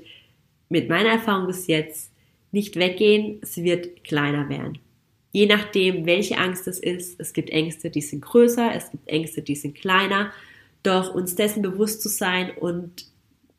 mit 0.70 0.90
meiner 0.90 1.10
Erfahrung 1.10 1.48
bis 1.48 1.68
jetzt 1.68 2.12
nicht 2.52 2.76
weggehen, 2.76 3.40
sie 3.44 3.64
wird 3.64 4.04
kleiner 4.04 4.50
werden. 4.50 4.80
Je 5.32 5.46
nachdem, 5.46 6.06
welche 6.06 6.38
Angst 6.38 6.68
es 6.68 6.80
ist, 6.80 7.20
es 7.20 7.34
gibt 7.34 7.50
Ängste, 7.50 7.90
die 7.90 8.02
sind 8.02 8.22
größer, 8.22 8.74
es 8.74 8.90
gibt 8.90 9.08
Ängste, 9.08 9.42
die 9.42 9.56
sind 9.56 9.76
kleiner, 9.76 10.32
doch 10.84 11.14
uns 11.14 11.36
dessen 11.36 11.62
bewusst 11.62 12.02
zu 12.02 12.10
sein 12.10 12.52
und 12.52 13.06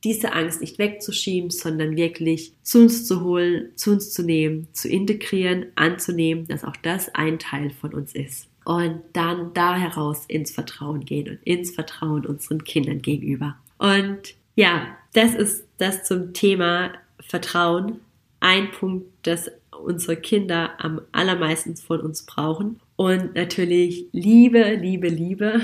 diese 0.04 0.32
Angst 0.32 0.60
nicht 0.60 0.78
wegzuschieben, 0.78 1.50
sondern 1.50 1.96
wirklich 1.96 2.52
zu 2.62 2.82
uns 2.82 3.06
zu 3.06 3.22
holen, 3.22 3.70
zu 3.74 3.92
uns 3.92 4.12
zu 4.12 4.22
nehmen, 4.22 4.68
zu 4.72 4.88
integrieren, 4.88 5.66
anzunehmen, 5.74 6.46
dass 6.46 6.64
auch 6.64 6.76
das 6.76 7.14
ein 7.14 7.38
Teil 7.38 7.70
von 7.70 7.94
uns 7.94 8.14
ist. 8.14 8.48
Und 8.64 9.00
dann 9.14 9.52
da 9.54 9.76
heraus 9.76 10.24
ins 10.28 10.50
Vertrauen 10.50 11.04
gehen 11.04 11.28
und 11.28 11.38
ins 11.44 11.70
Vertrauen 11.70 12.26
unseren 12.26 12.62
Kindern 12.64 13.00
gegenüber. 13.00 13.56
Und 13.78 14.34
ja, 14.54 14.96
das 15.14 15.34
ist 15.34 15.64
das 15.78 16.04
zum 16.04 16.32
Thema 16.32 16.92
Vertrauen. 17.20 18.00
Ein 18.40 18.70
Punkt, 18.70 19.06
das 19.22 19.50
unsere 19.82 20.16
Kinder 20.16 20.72
am 20.78 21.00
allermeisten 21.12 21.76
von 21.76 22.00
uns 22.00 22.24
brauchen. 22.24 22.80
Und 22.96 23.34
natürlich 23.34 24.06
Liebe, 24.12 24.74
Liebe, 24.74 25.08
Liebe. 25.08 25.60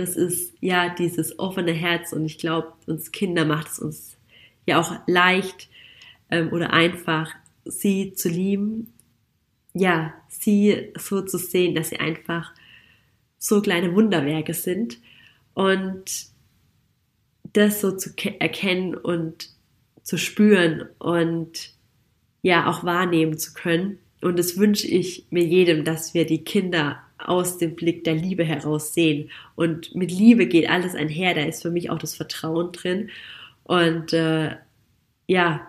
Das 0.00 0.16
ist 0.16 0.54
ja 0.60 0.88
dieses 0.88 1.38
offene 1.38 1.72
Herz 1.72 2.14
und 2.14 2.24
ich 2.24 2.38
glaube, 2.38 2.72
uns 2.86 3.12
Kinder 3.12 3.44
macht 3.44 3.66
es 3.68 3.78
uns 3.78 4.16
ja 4.64 4.80
auch 4.80 4.94
leicht 5.06 5.68
ähm, 6.30 6.50
oder 6.54 6.72
einfach, 6.72 7.30
sie 7.66 8.14
zu 8.14 8.30
lieben. 8.30 8.94
Ja, 9.74 10.14
sie 10.28 10.94
so 10.96 11.20
zu 11.20 11.36
sehen, 11.36 11.74
dass 11.74 11.90
sie 11.90 12.00
einfach 12.00 12.54
so 13.36 13.60
kleine 13.60 13.94
Wunderwerke 13.94 14.54
sind 14.54 14.98
und 15.52 16.04
das 17.52 17.82
so 17.82 17.94
zu 17.94 18.14
erkennen 18.38 18.94
und 18.94 19.50
zu 20.02 20.16
spüren 20.16 20.88
und 20.98 21.74
ja 22.40 22.70
auch 22.70 22.84
wahrnehmen 22.84 23.36
zu 23.36 23.52
können. 23.52 23.98
Und 24.22 24.38
das 24.38 24.56
wünsche 24.56 24.86
ich 24.86 25.26
mir 25.28 25.44
jedem, 25.44 25.84
dass 25.84 26.14
wir 26.14 26.24
die 26.24 26.42
Kinder 26.42 27.02
aus 27.26 27.58
dem 27.58 27.74
Blick 27.74 28.04
der 28.04 28.14
Liebe 28.14 28.44
heraus 28.44 28.94
sehen. 28.94 29.30
Und 29.54 29.94
mit 29.94 30.10
Liebe 30.10 30.46
geht 30.46 30.68
alles 30.68 30.94
einher. 30.94 31.34
Da 31.34 31.42
ist 31.42 31.62
für 31.62 31.70
mich 31.70 31.90
auch 31.90 31.98
das 31.98 32.14
Vertrauen 32.14 32.72
drin. 32.72 33.10
Und 33.64 34.12
äh, 34.12 34.56
ja, 35.26 35.66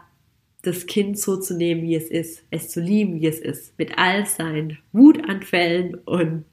das 0.64 0.86
Kind 0.86 1.20
so 1.20 1.38
zu 1.38 1.56
nehmen, 1.56 1.84
wie 1.84 1.96
es 1.96 2.10
ist, 2.10 2.44
es 2.52 2.70
zu 2.70 2.82
lieben, 2.82 3.20
wie 3.20 3.28
es 3.28 3.40
ist, 3.40 3.78
mit 3.78 3.98
all 3.98 4.26
seinen 4.26 4.78
Wutanfällen 4.92 5.96
und 6.06 6.46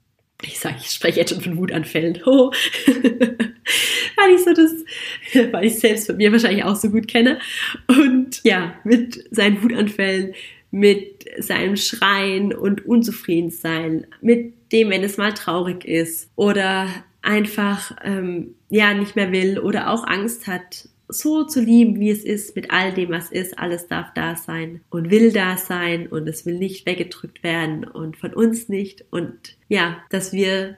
ich 0.43 0.61
sage, 0.61 0.77
ich 0.81 0.91
spreche 0.91 1.19
jetzt 1.19 1.33
schon 1.33 1.43
von 1.43 1.57
Wutanfällen, 1.57 2.21
oh. 2.25 2.53
weil 2.87 4.35
ich 4.35 4.45
so 4.45 4.53
das, 4.53 5.53
weil 5.53 5.67
ich 5.67 5.79
selbst 5.81 6.07
von 6.07 6.17
mir 6.17 6.31
wahrscheinlich 6.31 6.65
auch 6.65 6.77
so 6.77 6.91
gut 6.91 7.09
kenne 7.09 7.41
und 7.89 8.41
ja, 8.45 8.75
mit 8.85 9.25
seinen 9.35 9.63
Wutanfällen, 9.63 10.35
mit 10.71 11.25
seinem 11.39 11.77
Schreien 11.77 12.55
und 12.55 12.87
Unzufriedensein, 12.87 14.07
mit 14.21 14.55
dem, 14.73 14.91
wenn 14.91 15.03
es 15.03 15.17
mal 15.17 15.33
traurig 15.33 15.85
ist 15.85 16.31
oder 16.37 16.89
einfach 17.23 17.97
ähm, 18.05 18.55
ja 18.69 18.95
nicht 18.95 19.17
mehr 19.17 19.33
will 19.33 19.59
oder 19.59 19.91
auch 19.91 20.07
Angst 20.07 20.47
hat, 20.47 20.89
so 21.09 21.45
zu 21.45 21.61
lieben, 21.61 21.99
wie 22.01 22.11
es 22.11 22.23
ist, 22.23 22.55
mit 22.55 22.71
all 22.71 22.93
dem, 22.93 23.11
was 23.11 23.31
ist. 23.31 23.59
Alles 23.59 23.89
darf 23.89 24.13
da 24.15 24.37
sein 24.37 24.83
und 24.91 25.11
will 25.11 25.33
da 25.33 25.57
sein 25.57 26.07
und 26.07 26.29
es 26.29 26.45
will 26.45 26.59
nicht 26.59 26.87
weggedrückt 26.87 27.43
werden 27.43 27.85
und 27.85 28.17
von 28.17 28.35
uns 28.35 28.69
nicht. 28.69 29.05
Und 29.11 29.57
ja, 29.69 29.99
dass 30.11 30.33
wir 30.33 30.77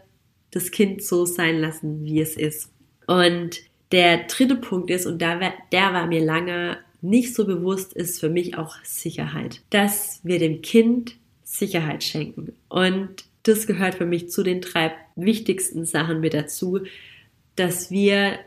das 0.53 0.71
Kind 0.71 1.03
so 1.03 1.27
sein 1.27 1.59
lassen, 1.61 2.05
wie 2.05 2.21
es 2.21 2.37
ist. 2.37 2.71
Und 3.07 3.61
der 3.93 4.25
dritte 4.25 4.57
Punkt 4.57 4.91
ist, 4.91 5.07
und 5.07 5.21
da, 5.21 5.39
der 5.73 5.93
war 5.93 6.07
mir 6.07 6.25
lange 6.25 6.79
nicht 7.03 7.35
so 7.35 7.45
bewusst, 7.47 7.93
ist 7.93 8.21
für 8.21 8.29
mich 8.29 8.57
auch 8.57 8.77
Sicherheit. 8.85 9.63
Dass 9.71 10.21
wir 10.23 10.39
dem 10.39 10.63
Kind 10.63 11.17
Sicherheit 11.43 12.05
schenken. 12.05 12.53
Und 12.69 13.25
das 13.43 13.67
gehört 13.67 13.95
für 13.95 14.07
mich 14.07 14.31
zu 14.31 14.43
den 14.43 14.61
drei 14.61 14.93
wichtigsten 15.17 15.85
Sachen 15.85 16.21
mit 16.21 16.35
dazu, 16.35 16.81
dass 17.57 17.91
wir 17.91 18.39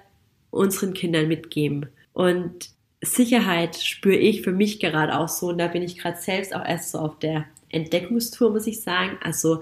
unseren 0.52 0.94
Kindern 0.94 1.28
mitgeben. 1.28 1.88
Und 2.14 2.70
Sicherheit 3.02 3.76
spüre 3.76 4.16
ich 4.16 4.44
für 4.44 4.52
mich 4.52 4.80
gerade 4.80 5.18
auch 5.18 5.28
so. 5.28 5.48
Und 5.48 5.58
da 5.58 5.68
bin 5.68 5.84
ich 5.84 5.98
gerade 5.98 6.22
selbst 6.22 6.56
auch 6.56 6.66
erst 6.66 6.92
so 6.92 7.00
auf 7.00 7.20
der 7.20 7.46
Entdeckungstour, 7.70 8.52
muss 8.52 8.68
ich 8.68 8.82
sagen. 8.82 9.18
Also 9.22 9.62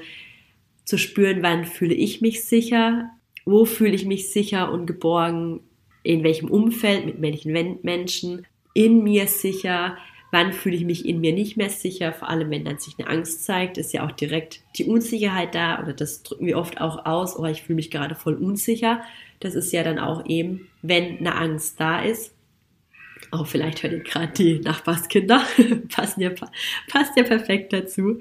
zu 0.85 0.97
spüren, 0.97 1.41
wann 1.41 1.65
fühle 1.65 1.93
ich 1.93 2.21
mich 2.21 2.43
sicher, 2.43 3.09
wo 3.45 3.65
fühle 3.65 3.93
ich 3.93 4.05
mich 4.05 4.31
sicher 4.31 4.71
und 4.71 4.85
geborgen, 4.85 5.61
in 6.03 6.23
welchem 6.23 6.49
Umfeld, 6.49 7.05
mit 7.05 7.21
welchen 7.21 7.79
Menschen, 7.83 8.45
in 8.73 9.03
mir 9.03 9.27
sicher, 9.27 9.97
wann 10.31 10.53
fühle 10.53 10.77
ich 10.77 10.85
mich 10.85 11.05
in 11.05 11.19
mir 11.19 11.33
nicht 11.33 11.57
mehr 11.57 11.69
sicher, 11.69 12.13
vor 12.13 12.29
allem 12.29 12.49
wenn 12.49 12.65
dann 12.65 12.79
sich 12.79 12.95
eine 12.97 13.09
Angst 13.09 13.45
zeigt, 13.45 13.77
ist 13.77 13.93
ja 13.93 14.05
auch 14.05 14.11
direkt 14.11 14.61
die 14.77 14.85
Unsicherheit 14.85 15.53
da 15.53 15.81
oder 15.81 15.93
das 15.93 16.23
drücken 16.23 16.45
wir 16.45 16.57
oft 16.57 16.79
auch 16.79 17.05
aus, 17.05 17.37
oh, 17.37 17.45
ich 17.45 17.61
fühle 17.61 17.75
mich 17.75 17.91
gerade 17.91 18.15
voll 18.15 18.35
unsicher. 18.35 19.01
Das 19.41 19.55
ist 19.55 19.73
ja 19.73 19.83
dann 19.83 19.99
auch 19.99 20.25
eben, 20.25 20.67
wenn 20.81 21.17
eine 21.17 21.35
Angst 21.35 21.79
da 21.79 22.01
ist. 22.01 22.33
Auch 23.29 23.41
oh, 23.41 23.45
vielleicht 23.45 23.83
hört 23.83 23.93
ihr 23.93 23.99
gerade 23.99 24.33
die 24.33 24.59
Nachbarskinder, 24.59 25.43
passen 25.89 26.21
ja, 26.21 26.31
passt 26.89 27.15
ja 27.15 27.23
perfekt 27.23 27.71
dazu. 27.71 28.19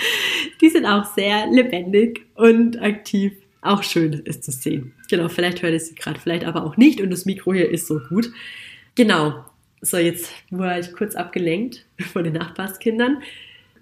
die 0.60 0.68
sind 0.68 0.84
auch 0.84 1.04
sehr 1.14 1.46
lebendig 1.50 2.26
und 2.34 2.80
aktiv. 2.80 3.32
Auch 3.62 3.82
schön 3.82 4.12
ist 4.12 4.44
zu 4.44 4.52
sehen. 4.52 4.92
Genau, 5.10 5.28
vielleicht 5.28 5.62
hört 5.62 5.72
ihr 5.72 5.80
sie 5.80 5.96
gerade, 5.96 6.20
vielleicht 6.20 6.44
aber 6.44 6.64
auch 6.64 6.76
nicht 6.76 7.00
und 7.00 7.10
das 7.10 7.24
Mikro 7.24 7.54
hier 7.54 7.68
ist 7.68 7.88
so 7.88 7.98
gut. 7.98 8.30
Genau, 8.94 9.44
so 9.86 9.96
jetzt 9.96 10.32
war 10.50 10.78
ich 10.78 10.92
kurz 10.92 11.14
abgelenkt 11.14 11.86
von 12.12 12.24
den 12.24 12.34
Nachbarskindern. 12.34 13.22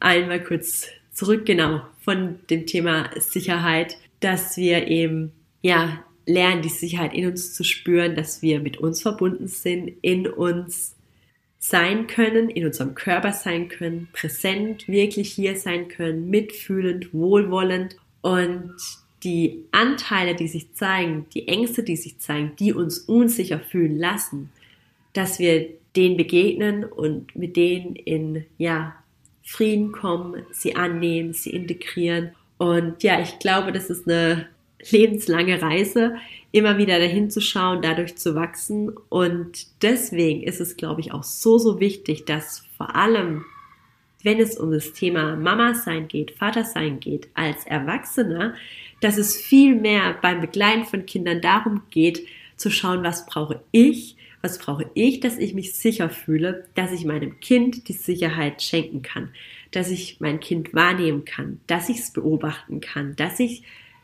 Einmal 0.00 0.42
kurz 0.42 0.88
zurück, 1.12 1.46
genau, 1.46 1.82
von 2.00 2.38
dem 2.50 2.66
Thema 2.66 3.10
Sicherheit, 3.18 3.96
dass 4.20 4.56
wir 4.56 4.88
eben, 4.88 5.32
ja, 5.62 6.04
lernen, 6.26 6.62
die 6.62 6.68
Sicherheit 6.68 7.14
in 7.14 7.26
uns 7.26 7.54
zu 7.54 7.64
spüren, 7.64 8.14
dass 8.14 8.42
wir 8.42 8.60
mit 8.60 8.78
uns 8.78 9.02
verbunden 9.02 9.46
sind, 9.46 9.92
in 10.00 10.26
uns 10.26 10.94
sein 11.58 12.06
können, 12.06 12.50
in 12.50 12.66
unserem 12.66 12.94
Körper 12.94 13.32
sein 13.32 13.68
können, 13.68 14.08
präsent, 14.12 14.88
wirklich 14.88 15.32
hier 15.32 15.56
sein 15.56 15.88
können, 15.88 16.28
mitfühlend, 16.28 17.12
wohlwollend 17.12 17.96
und 18.22 18.74
die 19.22 19.64
Anteile, 19.72 20.34
die 20.34 20.48
sich 20.48 20.74
zeigen, 20.74 21.26
die 21.32 21.48
Ängste, 21.48 21.82
die 21.82 21.96
sich 21.96 22.18
zeigen, 22.18 22.52
die 22.58 22.74
uns 22.74 22.98
unsicher 22.98 23.58
fühlen 23.58 23.98
lassen, 23.98 24.50
dass 25.14 25.38
wir 25.38 25.70
denen 25.96 26.16
begegnen 26.16 26.84
und 26.84 27.34
mit 27.36 27.56
denen 27.56 27.94
in 27.96 28.44
ja, 28.58 28.94
Frieden 29.42 29.92
kommen, 29.92 30.42
sie 30.50 30.74
annehmen, 30.76 31.32
sie 31.32 31.50
integrieren. 31.50 32.30
Und 32.58 33.02
ja, 33.02 33.20
ich 33.20 33.38
glaube, 33.38 33.72
das 33.72 33.90
ist 33.90 34.08
eine 34.08 34.48
lebenslange 34.90 35.60
Reise, 35.60 36.16
immer 36.52 36.78
wieder 36.78 36.98
dahin 36.98 37.30
zu 37.30 37.40
schauen, 37.40 37.82
dadurch 37.82 38.16
zu 38.16 38.34
wachsen. 38.34 38.92
Und 39.08 39.66
deswegen 39.82 40.42
ist 40.42 40.60
es, 40.60 40.76
glaube 40.76 41.00
ich, 41.00 41.12
auch 41.12 41.24
so, 41.24 41.58
so 41.58 41.80
wichtig, 41.80 42.24
dass 42.24 42.64
vor 42.76 42.96
allem, 42.96 43.44
wenn 44.22 44.40
es 44.40 44.58
um 44.58 44.70
das 44.70 44.92
Thema 44.92 45.36
Mama 45.36 45.74
sein 45.74 46.08
geht, 46.08 46.32
Vater 46.32 46.64
sein 46.64 47.00
geht, 47.00 47.28
als 47.34 47.66
Erwachsener, 47.66 48.54
dass 49.00 49.18
es 49.18 49.36
viel 49.36 49.74
mehr 49.74 50.16
beim 50.22 50.40
Begleiten 50.40 50.84
von 50.84 51.06
Kindern 51.06 51.40
darum 51.40 51.82
geht, 51.90 52.26
zu 52.56 52.70
schauen, 52.70 53.02
was 53.02 53.26
brauche 53.26 53.60
ich, 53.72 54.16
was 54.44 54.58
brauche 54.58 54.90
ich, 54.92 55.20
dass 55.20 55.38
ich 55.38 55.54
mich 55.54 55.74
sicher 55.74 56.10
fühle, 56.10 56.66
dass 56.74 56.92
ich 56.92 57.06
meinem 57.06 57.40
Kind 57.40 57.88
die 57.88 57.94
Sicherheit 57.94 58.60
schenken 58.62 59.00
kann, 59.00 59.30
dass 59.70 59.90
ich 59.90 60.20
mein 60.20 60.38
Kind 60.38 60.74
wahrnehmen 60.74 61.24
kann, 61.24 61.60
dass 61.66 61.88
ich 61.88 62.00
es 62.00 62.12
beobachten 62.12 62.80
kann, 62.80 63.16
dass 63.16 63.40
ich 63.40 63.62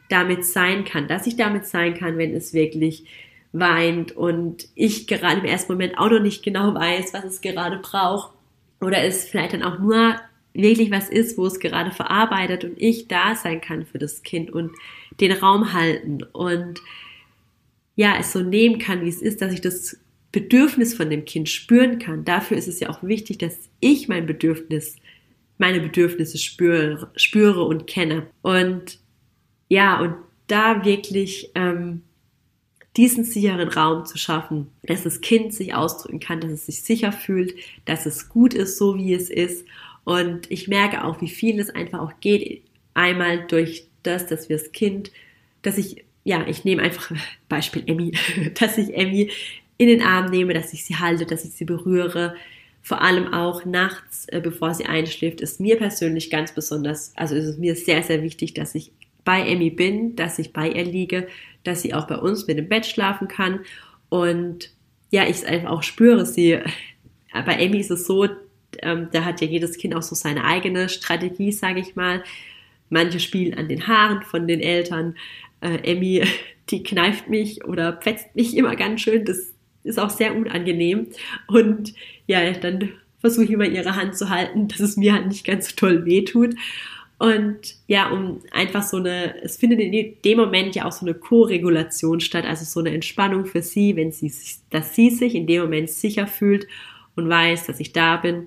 damit 0.09 0.46
sein 0.46 0.85
kann, 0.85 1.09
dass 1.09 1.26
ich 1.26 1.37
damit 1.37 1.66
sein 1.66 1.92
kann, 1.94 2.16
wenn 2.16 2.35
es 2.35 2.55
wirklich 2.55 3.05
weint 3.53 4.12
und 4.12 4.66
ich 4.74 5.07
gerade 5.07 5.40
im 5.40 5.44
ersten 5.44 5.72
Moment 5.72 5.98
auch 5.98 6.09
noch 6.09 6.20
nicht 6.20 6.42
genau 6.42 6.74
weiß, 6.74 7.12
was 7.12 7.24
es 7.24 7.40
gerade 7.42 7.76
braucht 7.76 8.33
oder 8.81 9.05
es 9.05 9.29
vielleicht 9.29 9.53
dann 9.53 9.62
auch 9.62 9.79
nur 9.79 10.18
wirklich 10.55 10.90
was 10.90 11.11
ist, 11.11 11.37
wo 11.37 11.44
es 11.44 11.61
gerade 11.61 11.90
verarbeitet 11.90 12.64
und 12.64 12.81
ich 12.81 13.09
da 13.09 13.35
sein 13.35 13.61
kann 13.61 13.85
für 13.85 13.98
das 13.98 14.22
Kind 14.22 14.50
und 14.50 14.70
den 15.20 15.33
Raum 15.33 15.74
halten 15.74 16.22
und 16.33 16.81
ja, 17.94 18.16
es 18.18 18.33
so 18.33 18.40
nehmen 18.40 18.79
kann, 18.79 19.05
wie 19.05 19.11
es 19.11 19.20
ist, 19.20 19.42
dass 19.42 19.53
ich 19.53 19.61
das 19.61 20.00
Bedürfnis 20.33 20.95
von 20.95 21.11
dem 21.11 21.25
Kind 21.25 21.49
spüren 21.49 21.99
kann. 21.99 22.25
Dafür 22.25 22.57
ist 22.57 22.69
es 22.69 22.81
ja 22.81 22.88
auch 22.88 23.03
wichtig, 23.03 23.38
dass 23.38 23.57
ich 23.81 24.09
mein 24.09 24.27
Bedürfnis, 24.27 24.97
meine 25.59 25.81
Bedürfnisse 25.81 26.38
spüre, 26.38 27.11
spüre 27.16 27.64
und 27.64 27.87
kenne. 27.87 28.27
Und 28.43 28.99
ja, 29.69 30.01
und 30.01 30.14
da 30.47 30.85
wirklich 30.85 31.51
ähm, 31.55 32.03
diesen 32.97 33.25
sicheren 33.25 33.69
Raum 33.69 34.05
zu 34.05 34.19
schaffen, 34.19 34.69
dass 34.83 35.05
das 35.05 35.21
Kind 35.21 35.55
sich 35.55 35.75
ausdrücken 35.75 36.21
kann, 36.21 36.40
dass 36.40 36.51
es 36.51 36.66
sich 36.66 36.83
sicher 36.83 37.12
fühlt, 37.12 37.55
dass 37.85 38.07
es 38.07 38.29
gut 38.29 38.55
ist, 38.55 38.79
so 38.79 38.97
wie 38.97 39.14
es 39.14 39.31
ist. 39.31 39.64
Und 40.05 40.51
ich 40.51 40.66
merke 40.69 41.05
auch, 41.05 41.21
wie 41.21 41.29
viel 41.29 41.61
es 41.61 41.71
einfach 41.71 42.01
auch 42.01 42.12
geht, 42.21 42.62
einmal 42.95 43.47
durch 43.47 43.87
das, 44.03 44.27
dass 44.27 44.49
wir 44.49 44.57
das 44.57 44.73
Kind, 44.73 45.12
dass 45.62 45.79
ich, 45.79 46.05
ja, 46.25 46.47
ich 46.47 46.64
nehme 46.64 46.83
einfach 46.83 47.12
Beispiel 47.49 47.83
Emmy, 47.87 48.12
dass 48.59 48.79
ich 48.79 48.95
Emmy 48.95 49.31
in 49.81 49.88
den 49.88 50.03
Arm 50.03 50.27
nehme, 50.27 50.53
dass 50.53 50.75
ich 50.75 50.85
sie 50.85 50.97
halte, 50.97 51.25
dass 51.25 51.47
ich 51.47 51.53
sie 51.53 51.64
berühre. 51.64 52.35
Vor 52.83 53.01
allem 53.01 53.33
auch 53.33 53.64
nachts, 53.64 54.27
äh, 54.29 54.38
bevor 54.38 54.75
sie 54.75 54.85
einschläft, 54.85 55.40
ist 55.40 55.59
mir 55.59 55.79
persönlich 55.79 56.29
ganz 56.29 56.53
besonders, 56.55 57.14
also 57.16 57.35
ist 57.35 57.47
es 57.47 57.57
mir 57.57 57.75
sehr, 57.75 58.03
sehr 58.03 58.23
wichtig, 58.23 58.53
dass 58.53 58.75
ich 58.75 58.93
bei 59.25 59.40
Emmy 59.40 59.71
bin, 59.71 60.16
dass 60.16 60.38
ich 60.38 60.53
bei 60.53 60.69
ihr 60.69 60.85
liege, 60.85 61.29
dass 61.64 61.81
sie 61.81 61.95
auch 61.95 62.07
bei 62.07 62.16
uns 62.16 62.47
mit 62.47 62.59
dem 62.59 62.69
Bett 62.69 62.85
schlafen 62.85 63.27
kann. 63.27 63.61
Und 64.11 64.71
ja, 65.11 65.27
ich 65.27 65.47
einfach 65.47 65.71
auch 65.71 65.83
spüre, 65.83 66.27
sie, 66.27 66.59
bei 67.33 67.55
Emmy 67.55 67.79
ist 67.79 67.90
es 67.90 68.07
so, 68.07 68.29
ähm, 68.83 69.09
da 69.12 69.25
hat 69.25 69.40
ja 69.40 69.47
jedes 69.47 69.79
Kind 69.79 69.95
auch 69.95 70.03
so 70.03 70.14
seine 70.14 70.45
eigene 70.45 70.90
Strategie, 70.90 71.53
sage 71.53 71.81
ich 71.81 71.97
mal. 71.97 72.23
Manche 72.90 73.19
spielen 73.19 73.55
an 73.55 73.69
den 73.69 73.87
Haaren 73.87 74.21
von 74.25 74.47
den 74.47 74.61
Eltern. 74.61 75.16
Äh, 75.62 75.90
Emmy, 75.90 76.23
die 76.69 76.83
kneift 76.83 77.31
mich 77.31 77.64
oder 77.64 77.99
fetzt 78.03 78.37
mich 78.37 78.55
immer 78.55 78.77
ganz 78.77 79.01
schön. 79.01 79.25
Das 79.25 79.49
ist 79.85 79.99
auch 79.99 80.11
sehr 80.11 80.37
unangenehm. 80.37 81.09
Und 81.47 81.95
ja, 82.27 82.51
dann 82.53 82.90
versuche 83.21 83.45
ich 83.45 83.51
immer 83.51 83.66
ihre 83.66 83.97
Hand 83.97 84.16
zu 84.16 84.31
halten, 84.31 84.69
dass 84.69 84.81
es 84.81 84.97
mir 84.97 85.12
halt 85.14 85.29
nicht 85.29 85.45
ganz 85.45 85.69
so 85.69 85.77
toll 85.77 86.05
wehtut. 86.05 86.55
Und 87.19 87.75
ja, 87.87 88.09
um 88.11 88.40
einfach 88.51 88.83
so 88.83 88.97
eine, 88.97 89.43
es 89.43 89.59
findet 89.59 89.79
in 89.79 90.14
dem 90.25 90.38
Moment 90.38 90.75
ja 90.75 90.87
auch 90.87 90.93
so 90.93 91.05
eine 91.05 91.14
Co-Regulation 91.14 92.21
statt, 92.21 92.47
also 92.47 92.64
so 92.64 92.81
eine 92.81 92.95
Entspannung 92.95 93.45
für 93.45 93.61
sie, 93.61 93.95
wenn 93.95 94.11
sie, 94.11 94.33
dass 94.71 94.95
sie 94.95 95.11
sich 95.11 95.35
in 95.35 95.47
dem 95.47 95.61
Moment 95.61 95.90
sicher 95.90 96.27
fühlt 96.27 96.66
und 97.16 97.29
weiß, 97.29 97.66
dass 97.66 97.79
ich 97.79 97.93
da 97.93 98.16
bin 98.16 98.47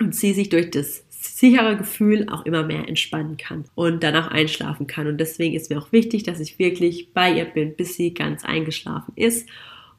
und 0.00 0.14
sie 0.14 0.32
sich 0.32 0.48
durch 0.48 0.70
das 0.70 1.04
sichere 1.10 1.76
Gefühl 1.76 2.28
auch 2.30 2.46
immer 2.46 2.62
mehr 2.62 2.88
entspannen 2.88 3.36
kann 3.36 3.64
und 3.74 4.02
danach 4.02 4.30
einschlafen 4.30 4.86
kann. 4.86 5.06
Und 5.06 5.18
deswegen 5.18 5.54
ist 5.54 5.68
mir 5.68 5.78
auch 5.78 5.92
wichtig, 5.92 6.22
dass 6.22 6.40
ich 6.40 6.58
wirklich 6.58 7.12
bei 7.12 7.32
ihr 7.32 7.44
bin, 7.44 7.76
bis 7.76 7.94
sie 7.94 8.14
ganz 8.14 8.42
eingeschlafen 8.42 9.12
ist. 9.16 9.48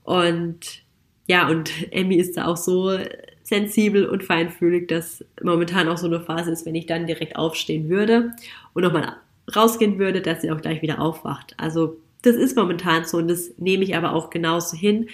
Und 0.10 0.82
ja, 1.28 1.48
und 1.50 1.72
Emmy 1.92 2.16
ist 2.16 2.36
da 2.36 2.48
auch 2.48 2.58
so 2.58 2.98
sensibel 3.44 4.08
und 4.08 4.24
feinfühlig, 4.24 4.88
dass 4.88 5.24
momentan 5.44 5.88
auch 5.88 5.98
so 5.98 6.08
eine 6.08 6.20
Phase 6.20 6.50
ist, 6.50 6.66
wenn 6.66 6.74
ich 6.74 6.88
dann 6.88 7.06
direkt 7.06 7.36
aufstehen 7.36 7.90
würde 7.90 8.32
und 8.74 8.82
nochmal 8.82 9.18
rausgehen 9.56 10.00
würde, 10.00 10.22
dass 10.22 10.42
sie 10.42 10.50
auch 10.50 10.62
gleich 10.62 10.82
wieder 10.82 11.00
aufwacht. 11.00 11.54
Also 11.58 11.98
das 12.24 12.36
ist 12.36 12.58
momentan 12.58 13.06
so 13.06 13.18
und 13.18 13.28
das 13.28 13.52
nehme 13.60 13.84
ich 13.84 13.96
aber 13.96 14.14
auch 14.14 14.32
genauso 14.32 14.76
hin. 14.76 15.10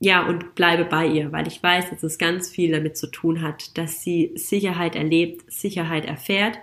Ja, 0.00 0.26
und 0.26 0.54
bleibe 0.54 0.86
bei 0.86 1.06
ihr, 1.06 1.30
weil 1.30 1.46
ich 1.46 1.62
weiß, 1.62 1.90
dass 1.90 2.02
es 2.02 2.16
ganz 2.16 2.48
viel 2.48 2.72
damit 2.72 2.96
zu 2.96 3.08
tun 3.08 3.42
hat, 3.42 3.76
dass 3.76 4.02
sie 4.02 4.32
Sicherheit 4.34 4.96
erlebt, 4.96 5.52
Sicherheit 5.52 6.06
erfährt 6.06 6.56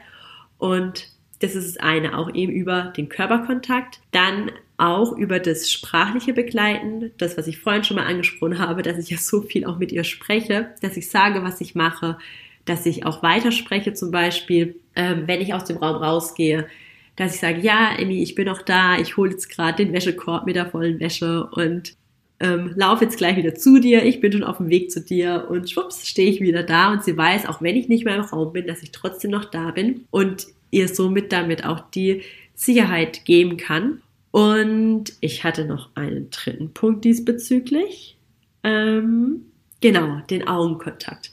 und 0.57 1.11
das 1.39 1.55
ist 1.55 1.75
das 1.75 1.83
eine, 1.83 2.17
auch 2.17 2.33
eben 2.33 2.51
über 2.51 2.93
den 2.95 3.09
Körperkontakt. 3.09 3.99
Dann 4.11 4.51
auch 4.77 5.17
über 5.17 5.39
das 5.39 5.71
sprachliche 5.71 6.33
Begleiten, 6.33 7.11
das, 7.17 7.37
was 7.37 7.47
ich 7.47 7.59
vorhin 7.59 7.83
schon 7.83 7.97
mal 7.97 8.05
angesprochen 8.05 8.59
habe, 8.59 8.81
dass 8.81 8.97
ich 8.97 9.09
ja 9.09 9.17
so 9.17 9.41
viel 9.41 9.65
auch 9.65 9.77
mit 9.77 9.91
ihr 9.91 10.03
spreche, 10.03 10.73
dass 10.81 10.97
ich 10.97 11.09
sage, 11.09 11.43
was 11.43 11.61
ich 11.61 11.75
mache, 11.75 12.17
dass 12.65 12.85
ich 12.85 13.05
auch 13.05 13.23
weiterspreche 13.23 13.93
zum 13.93 14.11
Beispiel, 14.11 14.75
ähm, 14.95 15.23
wenn 15.25 15.41
ich 15.41 15.53
aus 15.53 15.65
dem 15.65 15.77
Raum 15.77 15.97
rausgehe, 15.97 16.67
dass 17.15 17.35
ich 17.35 17.41
sage, 17.41 17.59
ja, 17.59 17.93
Emmy, 17.97 18.21
ich 18.21 18.35
bin 18.35 18.45
noch 18.45 18.61
da, 18.61 18.97
ich 18.97 19.17
hole 19.17 19.31
jetzt 19.31 19.49
gerade 19.49 19.83
den 19.83 19.93
Wäschekorb 19.93 20.45
mit 20.45 20.55
der 20.55 20.67
vollen 20.67 20.99
Wäsche 20.99 21.49
und 21.51 21.93
ähm, 22.39 22.71
laufe 22.75 23.03
jetzt 23.03 23.17
gleich 23.17 23.35
wieder 23.35 23.55
zu 23.55 23.79
dir, 23.79 24.05
ich 24.05 24.21
bin 24.21 24.31
schon 24.31 24.45
auf 24.45 24.57
dem 24.57 24.69
Weg 24.69 24.91
zu 24.91 25.01
dir 25.01 25.47
und 25.49 25.69
schwupps, 25.69 26.07
stehe 26.07 26.29
ich 26.29 26.39
wieder 26.39 26.63
da 26.63 26.93
und 26.93 27.03
sie 27.03 27.17
weiß, 27.17 27.47
auch 27.47 27.61
wenn 27.61 27.75
ich 27.75 27.89
nicht 27.89 28.05
mehr 28.05 28.15
im 28.15 28.21
Raum 28.21 28.53
bin, 28.53 28.67
dass 28.67 28.81
ich 28.81 28.91
trotzdem 28.91 29.31
noch 29.31 29.45
da 29.45 29.71
bin 29.71 30.05
und 30.11 30.47
ihr 30.71 30.87
somit 30.87 31.31
damit 31.31 31.65
auch 31.65 31.89
die 31.91 32.21
Sicherheit 32.55 33.25
geben 33.25 33.57
kann. 33.57 34.01
Und 34.31 35.13
ich 35.21 35.43
hatte 35.43 35.65
noch 35.65 35.89
einen 35.95 36.29
dritten 36.29 36.73
Punkt 36.73 37.05
diesbezüglich. 37.05 38.17
Ähm, 38.63 39.45
genau, 39.81 40.21
den 40.29 40.47
Augenkontakt. 40.47 41.31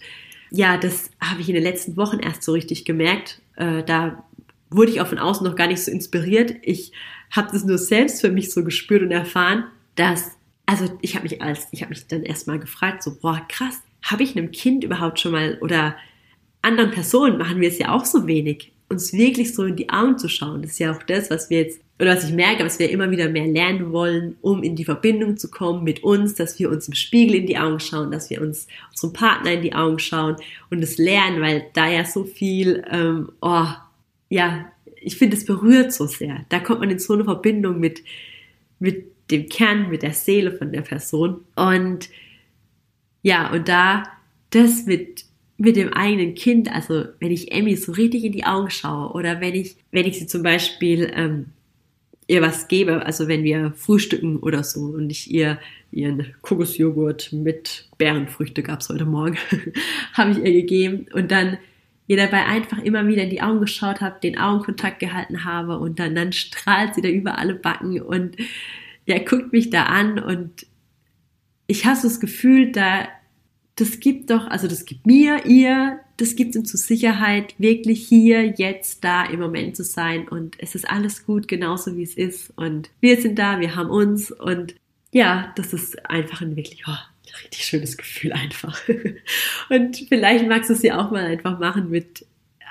Ja, 0.51 0.79
das 0.79 1.11
habe 1.20 1.40
ich 1.40 1.49
in 1.49 1.55
den 1.55 1.64
letzten 1.64 1.96
Wochen 1.96 2.18
erst 2.18 2.42
so 2.42 2.53
richtig 2.53 2.85
gemerkt. 2.85 3.40
Äh, 3.57 3.83
da 3.83 4.25
wurde 4.70 4.92
ich 4.92 5.01
auch 5.01 5.09
von 5.09 5.18
außen 5.18 5.46
noch 5.46 5.57
gar 5.57 5.66
nicht 5.66 5.83
so 5.83 5.90
inspiriert. 5.90 6.55
Ich 6.62 6.92
habe 7.31 7.49
das 7.53 7.64
nur 7.64 7.79
selbst 7.79 8.20
für 8.20 8.31
mich 8.31 8.53
so 8.53 8.64
gespürt 8.64 9.03
und 9.03 9.11
erfahren, 9.11 9.64
dass, 9.96 10.37
also 10.64 10.87
ich 11.03 11.14
habe 11.14 11.25
mich 11.25 11.42
als, 11.42 11.66
ich 11.72 11.83
habe 11.83 11.90
mich 11.90 12.07
dann 12.07 12.22
erstmal 12.22 12.59
gefragt, 12.59 13.03
so, 13.03 13.16
boah, 13.20 13.44
krass, 13.49 13.81
habe 14.03 14.22
ich 14.22 14.37
einem 14.37 14.53
Kind 14.53 14.85
überhaupt 14.85 15.18
schon 15.18 15.33
mal 15.33 15.59
oder 15.61 15.96
anderen 16.62 16.90
Personen 16.90 17.38
machen 17.38 17.61
wir 17.61 17.68
es 17.68 17.79
ja 17.79 17.92
auch 17.92 18.05
so 18.05 18.27
wenig 18.27 18.72
uns 18.88 19.12
wirklich 19.12 19.55
so 19.55 19.64
in 19.64 19.77
die 19.77 19.90
Augen 19.90 20.18
zu 20.18 20.29
schauen. 20.29 20.62
Das 20.62 20.72
ist 20.72 20.79
ja 20.79 20.92
auch 20.92 21.03
das, 21.03 21.31
was 21.31 21.51
wir 21.51 21.59
jetzt, 21.59 21.81
oder 21.99 22.14
was 22.14 22.25
ich 22.25 22.33
merke, 22.33 22.64
was 22.64 22.79
wir 22.79 22.90
immer 22.90 23.11
wieder 23.11 23.29
mehr 23.29 23.46
lernen 23.46 23.92
wollen, 23.92 24.37
um 24.42 24.62
in 24.62 24.77
die 24.77 24.85
Verbindung 24.85 25.37
zu 25.37 25.51
kommen 25.51 25.83
mit 25.83 26.05
uns, 26.05 26.35
dass 26.35 26.59
wir 26.59 26.70
uns 26.70 26.87
im 26.88 26.94
Spiegel 26.94 27.37
in 27.37 27.46
die 27.46 27.59
Augen 27.59 27.81
schauen, 27.81 28.11
dass 28.11 28.31
wir 28.31 28.40
uns 28.40 28.66
unserem 28.90 29.12
Partner 29.12 29.53
in 29.53 29.62
die 29.62 29.75
Augen 29.75 29.99
schauen 29.99 30.37
und 30.70 30.83
es 30.83 30.99
lernen, 30.99 31.40
weil 31.40 31.66
da 31.72 31.88
ja 31.88 32.05
so 32.05 32.25
viel, 32.25 32.85
ähm, 32.90 33.33
oh, 33.40 33.66
ja, 34.29 34.70
ich 35.01 35.16
finde, 35.16 35.37
es 35.37 35.44
berührt 35.44 35.92
so 35.92 36.07
sehr. 36.07 36.44
Da 36.49 36.61
kommt 36.61 36.81
man 36.81 36.90
in 36.90 36.99
so 36.99 37.14
eine 37.14 37.25
Verbindung 37.25 37.81
mit, 37.81 38.03
mit 38.79 39.07
dem 39.31 39.49
Kern, 39.49 39.88
mit 39.88 40.03
der 40.03 40.12
Seele 40.12 40.53
von 40.53 40.72
der 40.72 40.83
Person. 40.83 41.44
Und 41.55 42.09
ja, 43.22 43.53
und 43.53 43.68
da 43.68 44.05
das 44.51 44.87
mit 44.87 45.26
mit 45.59 45.77
dem 45.77 45.92
eigenen 45.92 46.35
Kind, 46.35 46.71
also 46.71 47.05
wenn 47.19 47.31
ich 47.31 47.53
Emmy 47.53 47.77
so 47.77 47.92
richtig 47.92 48.25
in 48.25 48.33
die 48.33 48.45
Augen 48.45 48.71
schaue 48.71 49.12
oder 49.12 49.40
wenn 49.40 49.55
ich, 49.55 49.77
wenn 49.90 50.07
ich 50.07 50.19
sie 50.19 50.27
zum 50.27 50.42
Beispiel 50.42 51.11
ähm, 51.14 51.47
ihr 52.27 52.42
was 52.42 52.69
gebe, 52.69 53.07
also 53.07 53.29
wenn 53.29 53.45
wir 53.45 53.73
frühstücken 53.77 54.38
oder 54.38 54.64
so 54.64 54.81
und 54.81 55.11
ich 55.11 55.31
ihr 55.31 55.59
ihren 55.90 56.35
Kokosjoghurt 56.42 57.33
mit 57.33 57.88
Bärenfrüchte 57.97 58.62
gab's 58.62 58.88
heute 58.88 59.07
Morgen, 59.07 59.38
habe 60.12 60.33
ich 60.33 60.38
ihr 60.38 60.53
gegeben 60.53 61.07
und 61.14 61.31
dann 61.31 61.59
ihr 62.07 62.16
dabei 62.16 62.45
einfach 62.45 62.79
immer 62.79 63.07
wieder 63.09 63.23
in 63.23 63.31
die 63.31 63.42
Augen 63.42 63.61
geschaut 63.61 64.01
habe, 64.01 64.21
den 64.21 64.38
Augenkontakt 64.38 64.99
gehalten 64.99 65.45
habe 65.45 65.79
und 65.79 65.99
dann, 65.99 66.14
dann 66.14 66.33
strahlt 66.33 66.95
sie 66.95 67.03
da 67.03 67.09
über 67.09 67.38
alle 67.38 67.55
Backen 67.55 68.01
und 68.01 68.37
ja, 69.07 69.19
guckt 69.19 69.53
mich 69.53 69.71
da 69.71 69.85
an 69.85 70.19
und 70.19 70.66
ich 71.66 71.87
habe 71.87 71.97
so 71.97 72.09
das 72.09 72.21
Gefühl, 72.21 72.73
da 72.73 73.09
das 73.77 74.01
gibt 74.01 74.31
doch, 74.31 74.47
also 74.47 74.69
das 74.69 74.87
gibt 74.87 75.07
mir, 75.07 75.45
ihr, 75.45 76.01
das 76.17 76.35
gibt 76.35 76.57
uns 76.57 76.71
zur 76.71 76.81
Sicherheit, 76.81 77.55
wirklich 77.59 78.09
hier, 78.09 78.55
jetzt, 78.57 79.05
da 79.05 79.27
im 79.27 79.39
Moment 79.39 79.77
zu 79.77 79.85
sein. 79.85 80.27
Und 80.29 80.57
es 80.59 80.75
ist 80.75 80.89
alles 80.89 81.27
gut, 81.27 81.47
genauso 81.47 81.95
wie 81.97 82.03
es 82.03 82.15
ist. 82.15 82.53
Und 82.57 82.89
wir 83.01 83.21
sind 83.21 83.39
da, 83.39 83.61
wir 83.61 83.77
haben 83.77 83.91
uns. 83.91 84.31
Und 84.31 84.75
ja, 85.12 85.53
das 85.57 85.75
ist 85.75 86.09
einfach 86.09 86.41
ein 86.41 86.57
wirklich 86.57 86.85
oh, 86.89 86.97
richtig 87.45 87.67
schönes 87.67 87.99
Gefühl 87.99 88.33
einfach. 88.33 88.81
und 89.69 89.97
vielleicht 90.09 90.49
magst 90.49 90.71
du 90.71 90.75
es 90.75 90.83
ja 90.83 90.99
auch 90.99 91.11
mal 91.11 91.27
einfach 91.27 91.59
machen 91.59 91.91
mit 91.91 92.25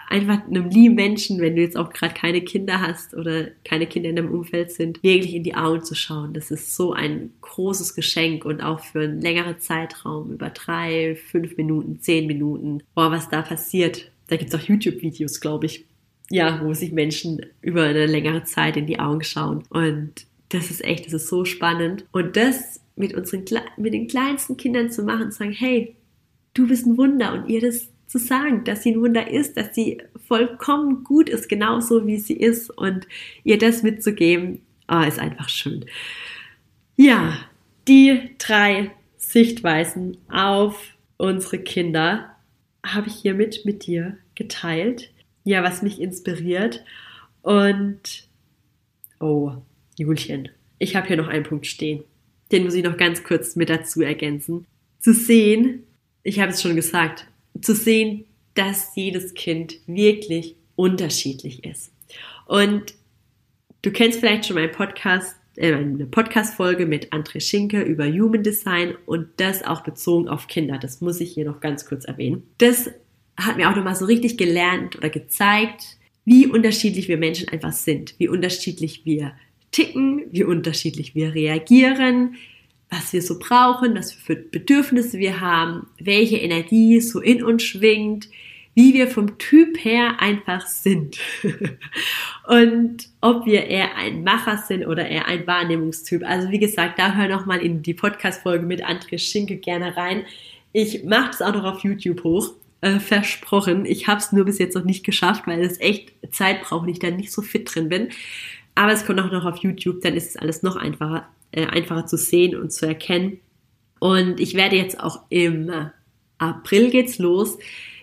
einfach 0.08 0.46
einem 0.46 0.70
lieben 0.70 0.96
Menschen, 0.96 1.40
wenn 1.42 1.56
du 1.56 1.62
jetzt 1.62 1.78
auch 1.78 1.92
gerade 1.92 2.14
keine 2.14 2.42
Kinder 2.42 2.82
hast 2.82 3.14
oder 3.14 3.48
keine 3.64 3.88
Kinder 3.88 4.10
in 4.10 4.16
deinem 4.16 4.32
Umfeld 4.32 4.72
sind, 4.72 5.02
wirklich 5.04 5.34
in 5.34 5.44
die 5.44 5.56
Augen 5.56 5.84
zu 5.84 5.96
schauen. 5.96 6.34
Das 6.34 6.52
ist 6.52 6.76
so 6.76 6.94
ein 6.94 7.32
großes 7.42 7.96
Geschenk 7.96 8.46
und 8.46 8.62
auch 8.62 8.80
für 8.80 9.02
einen 9.02 9.22
längeren 9.22 9.60
Zeitraum, 9.60 10.32
über 10.32 10.50
drei, 10.50 11.16
fünf 11.16 11.58
Minuten, 11.58 12.00
zehn 12.00 12.28
Minuten. 12.28 12.84
Boah, 12.94 13.12
was 13.12 13.30
da 13.30 13.42
passiert. 13.42 14.12
Da 14.28 14.38
gibt's 14.38 14.56
auch 14.56 14.62
YouTube-Videos, 14.62 15.40
glaube 15.40 15.68
ich. 15.68 15.86
Ja, 16.32 16.62
wo 16.64 16.74
sich 16.74 16.92
Menschen 16.92 17.46
über 17.62 17.84
eine 17.84 18.08
längere 18.08 18.44
Zeit 18.44 18.78
in 18.78 18.88
die 18.88 19.00
Augen 19.00 19.24
schauen. 19.24 19.64
Und 19.70 20.26
das 20.50 20.72
ist 20.72 20.84
echt, 20.84 21.06
das 21.06 21.14
ist 21.14 21.28
so 21.28 21.46
spannend. 21.46 22.06
Und 22.12 22.36
das 22.36 22.82
mit 22.96 23.14
unseren, 23.14 23.46
mit 23.78 23.94
den 23.94 24.08
kleinsten 24.08 24.58
Kindern 24.58 24.90
zu 24.90 25.04
machen, 25.04 25.32
zu 25.32 25.40
sagen, 25.40 25.52
hey, 25.52 25.96
du 26.54 26.68
bist 26.68 26.86
ein 26.86 26.98
Wunder 26.98 27.34
und 27.34 27.50
ihr 27.50 27.62
das 27.62 27.90
zu 28.08 28.18
sagen, 28.18 28.64
dass 28.64 28.84
sie 28.84 28.92
ein 28.92 29.02
Wunder 29.02 29.30
ist, 29.32 29.58
dass 29.58 29.74
sie 29.74 30.02
vollkommen 30.28 31.04
gut 31.04 31.30
ist, 31.30 31.50
genauso 31.50 32.06
wie 32.08 32.18
sie 32.18 32.36
ist 32.36 32.70
und 32.70 33.08
ihr 33.44 33.58
das 33.58 33.84
mitzugeben, 33.84 34.62
oh, 34.88 35.02
ist 35.02 35.20
einfach 35.20 35.50
schön. 35.50 35.86
Ja, 36.96 37.38
die 37.88 38.32
drei 38.38 38.92
Sichtweisen 39.18 40.18
auf 40.30 40.94
unsere 41.18 41.60
Kinder 41.60 42.36
habe 42.86 43.08
ich 43.08 43.16
hiermit 43.16 43.66
mit 43.66 43.86
dir 43.86 44.18
geteilt. 44.36 45.12
Ja, 45.44 45.64
was 45.64 45.82
mich 45.82 46.00
inspiriert. 46.00 46.84
Und, 47.42 48.28
oh, 49.20 49.54
Julchen, 49.98 50.50
ich 50.80 50.96
habe 50.96 51.08
hier 51.08 51.18
noch 51.18 51.28
einen 51.28 51.44
Punkt 51.44 51.68
stehen. 51.68 52.04
den 52.52 52.64
muss 52.64 52.76
ich 52.76 52.84
noch 52.84 52.98
ganz 52.98 53.24
kurz 53.24 53.56
mit 53.56 53.70
dazu 53.70 54.02
ergänzen. 54.02 54.68
Zu 55.00 55.14
sehen, 55.14 55.84
ich 56.24 56.40
habe 56.40 56.52
es 56.52 56.62
schon 56.62 56.76
gesagt, 56.76 57.28
zu 57.62 57.74
sehen, 57.74 58.26
dass 58.54 58.96
jedes 58.96 59.34
Kind 59.34 59.76
wirklich 59.88 60.56
unterschiedlich 60.76 61.64
ist. 61.64 61.92
Und 62.48 62.96
du 63.82 63.92
kennst 63.92 64.20
vielleicht 64.20 64.46
schon 64.46 64.56
meinen 64.56 64.72
Podcast, 64.72 65.36
äh, 65.56 65.74
eine 65.74 66.06
Podcast-Folge 66.06 66.86
mit 66.86 67.12
André 67.12 67.40
Schinke 67.40 67.82
über 67.82 68.06
Human 68.06 68.44
Design 68.44 68.96
und 69.06 69.28
das 69.38 69.64
auch 69.64 69.82
bezogen 69.82 70.28
auf 70.28 70.48
Kinder. 70.48 70.78
Das 70.78 71.02
muss 71.02 71.22
ich 71.22 71.32
hier 71.34 71.46
noch 71.46 71.60
ganz 71.60 71.86
kurz 71.86 72.06
erwähnen. 72.06 72.44
Das 72.58 72.90
hat 73.38 73.58
mir 73.58 73.70
auch 73.70 73.76
nochmal 73.76 73.96
so 73.96 74.06
richtig 74.06 74.38
gelernt 74.38 74.98
oder 74.98 75.10
gezeigt, 75.10 75.98
wie 76.24 76.48
unterschiedlich 76.48 77.08
wir 77.08 77.18
Menschen 77.18 77.50
einfach 77.50 77.74
sind, 77.74 78.16
wie 78.18 78.28
unterschiedlich 78.28 79.06
wir 79.06 79.34
ticken, 79.72 80.24
wie 80.32 80.44
unterschiedlich 80.44 81.16
wir 81.16 81.34
reagieren, 81.36 82.36
was 82.90 83.14
wir 83.14 83.22
so 83.22 83.40
brauchen, 83.40 83.96
was 83.96 84.12
für 84.12 84.36
Bedürfnisse 84.36 85.20
wir 85.20 85.42
haben, 85.42 85.88
welche 86.00 86.38
Energie 86.38 87.02
so 87.02 87.20
in 87.20 87.44
uns 87.44 87.64
schwingt, 87.64 88.30
wie 88.74 88.94
wir 88.94 89.08
vom 89.08 89.38
Typ 89.38 89.84
her 89.84 90.20
einfach 90.20 90.68
sind. 90.68 91.18
und 92.48 93.08
ob 93.22 93.46
wir 93.46 93.68
eher 93.68 93.96
ein 93.96 94.24
Macher 94.24 94.58
sind 94.58 94.86
oder 94.86 95.08
eher 95.08 95.28
ein 95.28 95.48
Wahrnehmungstyp. 95.48 96.24
Also 96.26 96.52
wie 96.52 96.60
gesagt, 96.60 97.00
da 97.00 97.16
hör 97.16 97.28
noch 97.28 97.46
mal 97.46 97.60
in 97.60 97.82
die 97.82 97.94
Podcast-Folge 97.94 98.66
mit 98.66 98.86
André 98.86 99.18
Schinke 99.18 99.58
gerne 99.58 99.96
rein. 99.96 100.26
Ich 100.74 101.06
mache 101.06 101.28
das 101.28 101.42
auch 101.42 101.54
noch 101.54 101.64
auf 101.64 101.84
YouTube 101.84 102.24
hoch. 102.24 102.54
Äh, 102.86 103.00
versprochen. 103.00 103.86
Ich 103.86 104.08
habe 104.08 104.20
es 104.20 104.32
nur 104.32 104.46
bis 104.46 104.60
jetzt 104.60 104.76
noch 104.76 104.84
nicht 104.84 105.04
geschafft, 105.04 105.48
weil 105.48 105.62
es 105.62 105.80
echt 105.80 106.12
Zeit 106.32 106.62
braucht 106.62 106.84
und 106.84 106.90
ich 106.90 107.00
da 107.00 107.10
nicht 107.10 107.32
so 107.32 107.42
fit 107.42 107.74
drin 107.74 107.90
bin. 107.90 108.10
Aber 108.76 108.92
es 108.92 109.08
kommt 109.08 109.20
auch 109.22 109.32
noch 109.32 109.44
auf 109.44 109.58
YouTube, 109.58 110.02
dann 110.02 110.14
ist 110.14 110.30
es 110.30 110.38
alles 110.38 110.62
noch 110.62 110.76
einfacher, 110.76 111.28
äh, 111.56 111.66
einfacher 111.66 112.06
zu 112.06 112.18
sehen 112.18 112.56
und 112.56 112.72
zu 112.72 112.86
erkennen. 112.86 113.40
Und 114.00 114.40
ich 114.40 114.56
werde 114.56 114.76
jetzt 114.76 115.00
auch 115.00 115.24
im 115.30 115.72
April 116.38 116.92
geht's 116.92 117.18
los, 117.18 117.58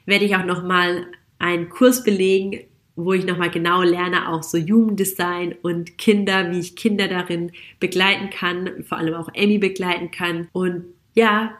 werde 0.06 0.24
ich 0.24 0.34
auch 0.36 0.44
noch 0.44 0.64
mal 0.64 1.06
einen 1.38 1.68
Kurs 1.68 2.02
belegen, 2.02 2.60
wo 2.96 3.12
ich 3.12 3.26
nochmal 3.26 3.50
genau 3.50 3.82
lerne, 3.82 4.28
auch 4.28 4.42
so 4.42 4.58
Jugenddesign 4.58 5.54
und 5.62 5.98
Kinder, 5.98 6.50
wie 6.50 6.60
ich 6.60 6.76
Kinder 6.76 7.08
darin 7.08 7.52
begleiten 7.78 8.30
kann, 8.30 8.84
vor 8.84 8.98
allem 8.98 9.14
auch 9.14 9.28
Emmy 9.34 9.58
begleiten 9.58 10.10
kann. 10.10 10.48
Und 10.52 10.84
ja, 11.14 11.52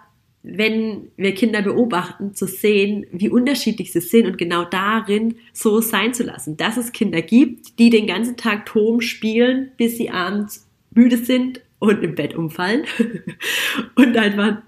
wenn 0.42 1.08
wir 1.16 1.34
Kinder 1.34 1.62
beobachten, 1.62 2.34
zu 2.34 2.46
sehen, 2.46 3.06
wie 3.12 3.28
unterschiedlich 3.28 3.92
sie 3.92 4.00
sind 4.00 4.26
und 4.26 4.38
genau 4.38 4.64
darin 4.64 5.36
so 5.52 5.80
sein 5.80 6.14
zu 6.14 6.24
lassen, 6.24 6.56
dass 6.56 6.76
es 6.76 6.92
Kinder 6.92 7.22
gibt, 7.22 7.78
die 7.78 7.90
den 7.90 8.06
ganzen 8.06 8.36
Tag 8.36 8.66
Tom 8.66 9.00
spielen, 9.00 9.70
bis 9.76 9.96
sie 9.96 10.10
abends 10.10 10.66
müde 10.90 11.16
sind 11.16 11.60
und 11.82 12.00
im 12.04 12.14
Bett 12.14 12.34
umfallen 12.34 12.84
und 13.96 14.16
einfach 14.16 14.58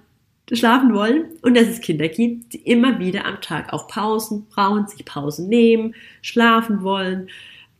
schlafen 0.52 0.92
wollen 0.92 1.26
und 1.42 1.56
dass 1.56 1.68
es 1.68 1.80
Kinder 1.80 2.08
gibt, 2.08 2.52
die 2.52 2.58
immer 2.58 2.98
wieder 2.98 3.24
am 3.24 3.40
Tag 3.40 3.72
auch 3.72 3.86
Pausen 3.86 4.46
brauchen, 4.48 4.88
sich 4.88 5.04
Pausen 5.04 5.48
nehmen, 5.48 5.94
schlafen 6.22 6.82
wollen, 6.82 7.28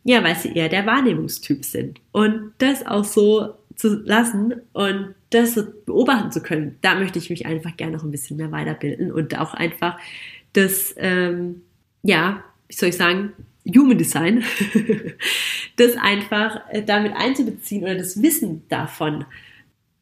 ja, 0.05 0.23
weil 0.23 0.37
sie 0.37 0.53
eher 0.53 0.69
der 0.69 0.87
Wahrnehmungstyp 0.87 1.65
sind. 1.65 2.01
Und 2.13 2.53
das 2.59 2.87
auch 2.87 3.03
so 3.03 3.55
zu 3.75 4.03
lassen 4.05 4.55
und 4.73 5.17
das 5.31 5.55
so 5.55 5.65
beobachten 5.85 6.31
zu 6.31 6.41
können, 6.41 6.79
da 6.81 6.95
möchte 6.95 7.19
ich 7.19 7.29
mich 7.29 7.45
einfach 7.45 7.77
gerne 7.77 7.97
noch 7.97 8.05
ein 8.05 8.13
bisschen 8.13 8.37
mehr 8.37 8.53
weiterbilden 8.53 9.11
und 9.11 9.37
auch 9.37 9.53
einfach 9.53 9.99
das, 10.53 10.95
ähm, 10.97 11.63
ja, 12.05 12.45
wie 12.69 12.75
soll 12.77 12.91
ich 12.91 12.97
sagen, 12.97 13.33
Human 13.67 13.99
Design, 13.99 14.45
das 15.77 15.97
einfach 15.97 16.61
äh, 16.71 16.83
damit 16.83 17.15
einzubeziehen 17.15 17.85
oder 17.85 17.95
das 17.95 18.23
Wissen 18.23 18.69
davon 18.69 19.25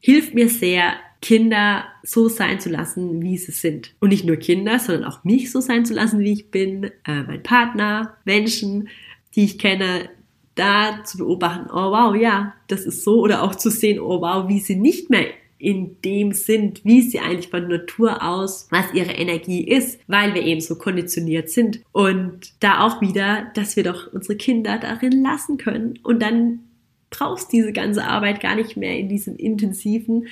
hilft 0.03 0.35
mir 0.35 0.49
sehr, 0.49 0.95
Kinder 1.23 1.85
so 2.03 2.29
sein 2.29 2.59
zu 2.59 2.69
lassen, 2.69 3.23
wie 3.23 3.39
sie 3.39 3.53
sind. 3.53 3.95
Und 4.01 4.09
nicht 4.09 4.25
nur 4.25 4.37
Kinder, 4.37 4.81
sondern 4.81 5.05
auch 5.05 5.23
mich 5.23 5.53
so 5.53 5.61
sein 5.61 5.87
zu 5.87 5.95
lassen, 5.95 6.19
wie 6.19 6.33
ich 6.33 6.51
bin, 6.51 6.91
äh, 7.07 7.23
mein 7.23 7.43
Partner, 7.45 8.17
Menschen, 8.25 8.89
die 9.37 9.45
ich 9.45 9.59
kenne, 9.59 10.11
da 10.57 11.05
zu 11.05 11.19
beobachten, 11.19 11.71
oh 11.71 11.93
wow, 11.93 12.15
ja, 12.15 12.55
das 12.67 12.85
ist 12.85 13.05
so, 13.05 13.21
oder 13.21 13.43
auch 13.43 13.55
zu 13.55 13.71
sehen, 13.71 14.01
oh 14.01 14.21
wow, 14.21 14.49
wie 14.49 14.59
sie 14.59 14.75
nicht 14.75 15.09
mehr 15.09 15.27
in 15.63 16.03
dem 16.03 16.33
sind, 16.33 16.85
wie 16.85 17.03
sie 17.03 17.21
eigentlich 17.21 17.49
von 17.49 17.69
Natur 17.69 18.21
aus, 18.21 18.67
was 18.71 18.93
ihre 18.93 19.13
Energie 19.13 19.63
ist, 19.63 20.01
weil 20.09 20.35
wir 20.35 20.43
eben 20.43 20.61
so 20.61 20.75
konditioniert 20.75 21.51
sind. 21.51 21.81
Und 21.93 22.53
da 22.59 22.85
auch 22.85 23.01
wieder, 23.01 23.47
dass 23.55 23.77
wir 23.77 23.85
doch 23.85 24.13
unsere 24.13 24.37
Kinder 24.37 24.79
darin 24.79 25.23
lassen 25.23 25.59
können 25.59 26.01
und 26.03 26.21
dann 26.21 26.65
brauchst 27.11 27.53
diese 27.53 27.73
ganze 27.73 28.05
Arbeit 28.05 28.41
gar 28.41 28.57
nicht 28.57 28.77
mehr 28.77 28.99
in 28.99 29.09
diesem 29.09 29.37
intensiven 29.37 30.27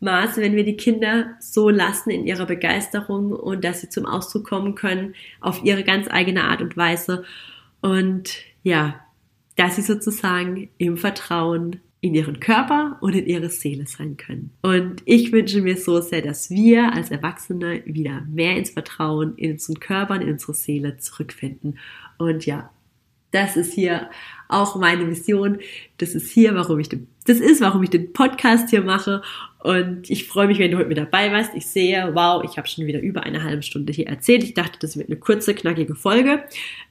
Maße, 0.00 0.42
wenn 0.42 0.54
wir 0.54 0.64
die 0.64 0.76
Kinder 0.76 1.30
so 1.40 1.70
lassen 1.70 2.10
in 2.10 2.26
ihrer 2.26 2.44
Begeisterung 2.44 3.32
und 3.32 3.64
dass 3.64 3.80
sie 3.80 3.88
zum 3.88 4.04
Ausdruck 4.04 4.46
kommen 4.46 4.74
können 4.74 5.14
auf 5.40 5.64
ihre 5.64 5.82
ganz 5.82 6.08
eigene 6.10 6.44
Art 6.44 6.60
und 6.60 6.76
Weise. 6.76 7.24
Und 7.80 8.36
ja, 8.62 9.00
dass 9.56 9.76
sie 9.76 9.82
sozusagen 9.82 10.68
im 10.76 10.98
Vertrauen 10.98 11.80
in 12.04 12.14
ihren 12.14 12.38
Körper 12.38 12.98
und 13.00 13.14
in 13.14 13.24
ihre 13.24 13.48
Seele 13.48 13.86
sein 13.86 14.18
können. 14.18 14.50
Und 14.60 15.00
ich 15.06 15.32
wünsche 15.32 15.62
mir 15.62 15.78
so 15.78 16.02
sehr, 16.02 16.20
dass 16.20 16.50
wir 16.50 16.92
als 16.92 17.10
Erwachsene 17.10 17.80
wieder 17.86 18.20
mehr 18.28 18.58
ins 18.58 18.68
Vertrauen 18.68 19.38
in 19.38 19.52
unseren 19.52 19.80
Körper, 19.80 20.20
in 20.20 20.30
unsere 20.30 20.52
Seele 20.52 20.98
zurückfinden. 20.98 21.78
Und 22.18 22.44
ja, 22.44 22.68
das 23.30 23.56
ist 23.56 23.72
hier 23.72 24.10
auch 24.50 24.76
meine 24.76 25.08
Vision. 25.08 25.60
Das 25.96 26.14
ist 26.14 26.30
hier, 26.30 26.54
warum 26.54 26.78
ich 26.78 26.90
den, 26.90 27.06
das 27.26 27.40
ist, 27.40 27.60
warum 27.60 27.82
ich 27.82 27.90
den 27.90 28.12
Podcast 28.12 28.70
hier 28.70 28.82
mache. 28.82 29.22
Und 29.62 30.10
ich 30.10 30.28
freue 30.28 30.46
mich, 30.46 30.58
wenn 30.58 30.70
du 30.70 30.76
heute 30.76 30.88
mit 30.88 30.98
dabei 30.98 31.32
warst. 31.32 31.54
Ich 31.54 31.66
sehe, 31.66 32.10
wow, 32.12 32.44
ich 32.44 32.58
habe 32.58 32.68
schon 32.68 32.84
wieder 32.86 33.00
über 33.00 33.22
eine 33.22 33.42
halbe 33.42 33.62
Stunde 33.62 33.94
hier 33.94 34.06
erzählt. 34.06 34.42
Ich 34.44 34.52
dachte, 34.52 34.78
das 34.78 34.98
wird 34.98 35.08
eine 35.08 35.16
kurze, 35.16 35.54
knackige 35.54 35.94
Folge. 35.94 36.44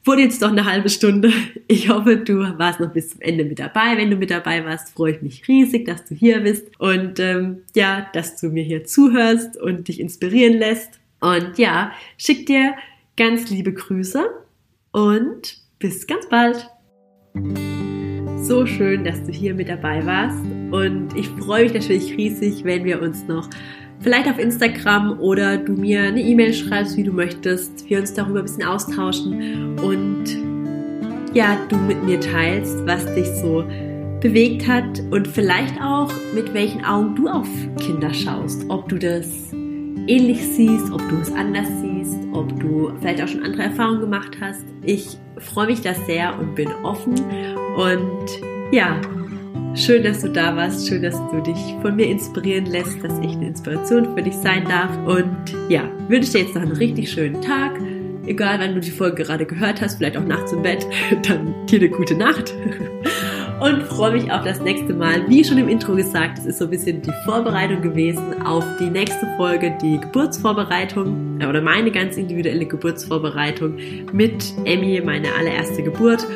Wurde 0.03 0.23
jetzt 0.23 0.41
doch 0.41 0.49
eine 0.51 0.65
halbe 0.65 0.89
Stunde. 0.89 1.31
Ich 1.67 1.89
hoffe, 1.89 2.17
du 2.17 2.39
warst 2.57 2.79
noch 2.79 2.91
bis 2.91 3.11
zum 3.11 3.21
Ende 3.21 3.45
mit 3.45 3.59
dabei. 3.59 3.95
Wenn 3.95 4.09
du 4.09 4.15
mit 4.15 4.31
dabei 4.31 4.65
warst, 4.65 4.93
freue 4.95 5.13
ich 5.13 5.21
mich 5.21 5.47
riesig, 5.47 5.85
dass 5.85 6.05
du 6.05 6.15
hier 6.15 6.39
bist 6.41 6.67
und 6.79 7.19
ähm, 7.19 7.59
ja, 7.75 8.07
dass 8.13 8.39
du 8.39 8.49
mir 8.49 8.63
hier 8.63 8.85
zuhörst 8.85 9.55
und 9.59 9.87
dich 9.87 9.99
inspirieren 9.99 10.57
lässt. 10.57 10.99
Und 11.19 11.57
ja, 11.57 11.91
schick 12.17 12.47
dir 12.47 12.75
ganz 13.17 13.49
liebe 13.49 13.71
Grüße 13.71 14.23
und 14.91 15.57
bis 15.79 16.07
ganz 16.07 16.27
bald. 16.27 16.69
So 18.43 18.65
schön, 18.65 19.05
dass 19.05 19.23
du 19.23 19.31
hier 19.31 19.53
mit 19.53 19.69
dabei 19.69 20.05
warst 20.05 20.37
und 20.71 21.15
ich 21.15 21.29
freue 21.29 21.63
mich 21.63 21.73
natürlich 21.75 22.17
riesig, 22.17 22.65
wenn 22.65 22.83
wir 22.83 23.01
uns 23.01 23.25
noch 23.25 23.49
vielleicht 24.01 24.27
auf 24.27 24.37
Instagram 24.37 25.17
oder 25.21 25.55
du 25.55 25.71
mir 25.71 26.01
eine 26.01 26.19
E-Mail 26.19 26.53
schreibst, 26.53 26.97
wie 26.97 27.03
du 27.03 27.13
möchtest, 27.13 27.89
wir 27.89 27.99
uns 27.99 28.13
darüber 28.13 28.39
ein 28.39 28.45
bisschen 28.45 28.65
austauschen 28.65 29.79
und 29.79 30.25
ja, 31.33 31.57
du 31.69 31.77
mit 31.77 32.03
mir 32.03 32.19
teilst, 32.19 32.85
was 32.85 33.05
dich 33.15 33.27
so 33.27 33.63
bewegt 34.19 34.67
hat 34.67 34.99
und 35.11 35.25
vielleicht 35.25 35.81
auch 35.81 36.11
mit 36.35 36.53
welchen 36.53 36.83
Augen 36.83 37.15
du 37.15 37.29
auf 37.29 37.47
Kinder 37.79 38.13
schaust, 38.13 38.65
ob 38.67 38.89
du 38.89 38.99
das 38.99 39.53
ähnlich 39.53 40.45
siehst, 40.45 40.91
ob 40.91 41.01
du 41.07 41.15
es 41.21 41.31
anders 41.31 41.67
siehst, 41.81 42.19
ob 42.33 42.59
du 42.59 42.91
vielleicht 42.99 43.23
auch 43.23 43.27
schon 43.29 43.43
andere 43.43 43.63
Erfahrungen 43.63 44.01
gemacht 44.01 44.35
hast. 44.41 44.65
Ich 44.83 45.17
freue 45.37 45.67
mich 45.67 45.81
da 45.81 45.93
sehr 45.93 46.37
und 46.39 46.55
bin 46.55 46.71
offen. 46.83 47.15
Und 47.75 48.27
ja, 48.71 48.99
schön, 49.75 50.03
dass 50.03 50.21
du 50.21 50.29
da 50.29 50.55
warst. 50.55 50.87
Schön, 50.87 51.01
dass 51.01 51.15
du 51.31 51.41
dich 51.41 51.75
von 51.81 51.95
mir 51.95 52.07
inspirieren 52.07 52.65
lässt, 52.65 53.03
dass 53.03 53.17
ich 53.19 53.33
eine 53.33 53.47
Inspiration 53.47 54.15
für 54.15 54.23
dich 54.23 54.35
sein 54.35 54.65
darf. 54.65 54.95
Und 55.05 55.55
ja, 55.69 55.89
wünsche 56.07 56.31
dir 56.31 56.41
jetzt 56.41 56.55
noch 56.55 56.61
einen 56.61 56.73
richtig 56.73 57.11
schönen 57.11 57.41
Tag. 57.41 57.79
Egal, 58.25 58.59
wann 58.59 58.75
du 58.75 58.79
die 58.79 58.91
Folge 58.91 59.23
gerade 59.23 59.45
gehört 59.45 59.81
hast, 59.81 59.97
vielleicht 59.97 60.15
auch 60.15 60.23
nachts 60.23 60.53
im 60.53 60.61
Bett, 60.61 60.87
dann 61.27 61.53
dir 61.67 61.79
eine 61.79 61.89
gute 61.89 62.15
Nacht 62.15 62.53
und 63.63 63.83
freue 63.83 64.11
mich 64.11 64.29
auf 64.29 64.43
das 64.43 64.59
nächste 64.59 64.93
Mal. 64.93 65.27
Wie 65.29 65.41
schon 65.41 65.57
im 65.57 65.69
Intro 65.69 65.95
gesagt, 65.95 66.37
es 66.37 66.45
ist 66.45 66.57
so 66.57 66.65
ein 66.65 66.69
bisschen 66.69 67.01
die 67.01 67.13
Vorbereitung 67.23 67.81
gewesen 67.81 68.45
auf 68.45 68.65
die 68.77 68.89
nächste 68.89 69.25
Folge, 69.37 69.77
die 69.81 70.01
Geburtsvorbereitung 70.01 71.39
äh, 71.39 71.45
oder 71.45 71.61
meine 71.61 71.89
ganz 71.89 72.17
individuelle 72.17 72.65
Geburtsvorbereitung 72.65 73.77
mit 74.11 74.53
Emmy, 74.65 75.01
meine 75.03 75.33
allererste 75.39 75.81
Geburt. 75.81 76.27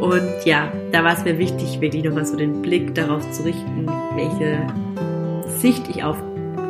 Und 0.00 0.30
ja, 0.44 0.72
da 0.92 1.02
war 1.02 1.14
es 1.14 1.24
mir 1.24 1.38
wichtig, 1.38 1.80
wirklich 1.80 2.04
nochmal 2.04 2.24
so 2.24 2.36
den 2.36 2.62
Blick 2.62 2.94
darauf 2.94 3.28
zu 3.32 3.44
richten, 3.44 3.86
welche 4.14 4.64
Sicht 5.58 5.88
ich 5.88 6.04
auf 6.04 6.22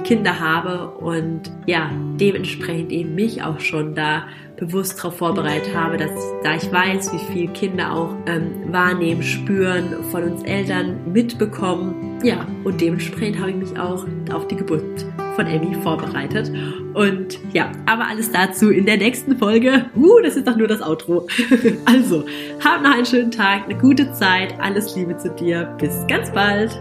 Kinder 0.06 0.38
habe 0.38 0.88
und 0.98 1.50
ja, 1.66 1.90
dementsprechend 2.20 2.92
eben 2.92 3.16
mich 3.16 3.42
auch 3.42 3.58
schon 3.58 3.96
da 3.96 4.22
bewusst 4.56 4.98
darauf 4.98 5.16
vorbereitet 5.18 5.74
habe, 5.74 5.96
dass 5.96 6.10
da 6.44 6.54
ich 6.54 6.70
weiß, 6.70 7.12
wie 7.12 7.32
viel 7.32 7.48
Kinder 7.48 7.92
auch 7.92 8.14
ähm, 8.26 8.72
wahrnehmen, 8.72 9.22
spüren, 9.22 9.96
von 10.12 10.22
uns 10.22 10.44
Eltern 10.44 11.12
mitbekommen. 11.12 12.20
Ja, 12.22 12.46
und 12.62 12.80
dementsprechend 12.80 13.40
habe 13.40 13.50
ich 13.50 13.56
mich 13.56 13.78
auch 13.78 14.06
auf 14.32 14.46
die 14.46 14.56
Geburt 14.56 15.04
von 15.34 15.46
Emmy 15.46 15.74
vorbereitet. 15.82 16.52
Und 16.94 17.38
ja, 17.52 17.72
aber 17.84 18.06
alles 18.06 18.30
dazu 18.30 18.70
in 18.70 18.86
der 18.86 18.96
nächsten 18.96 19.36
Folge. 19.36 19.86
Uh, 19.96 20.20
das 20.22 20.36
ist 20.36 20.46
doch 20.46 20.56
nur 20.56 20.68
das 20.68 20.80
Outro. 20.80 21.26
also, 21.84 22.24
hab 22.64 22.82
noch 22.82 22.94
einen 22.94 23.06
schönen 23.06 23.32
Tag, 23.32 23.64
eine 23.64 23.76
gute 23.76 24.12
Zeit, 24.12 24.54
alles 24.60 24.94
Liebe 24.94 25.16
zu 25.18 25.30
dir. 25.30 25.74
Bis 25.78 26.06
ganz 26.06 26.30
bald. 26.30 26.80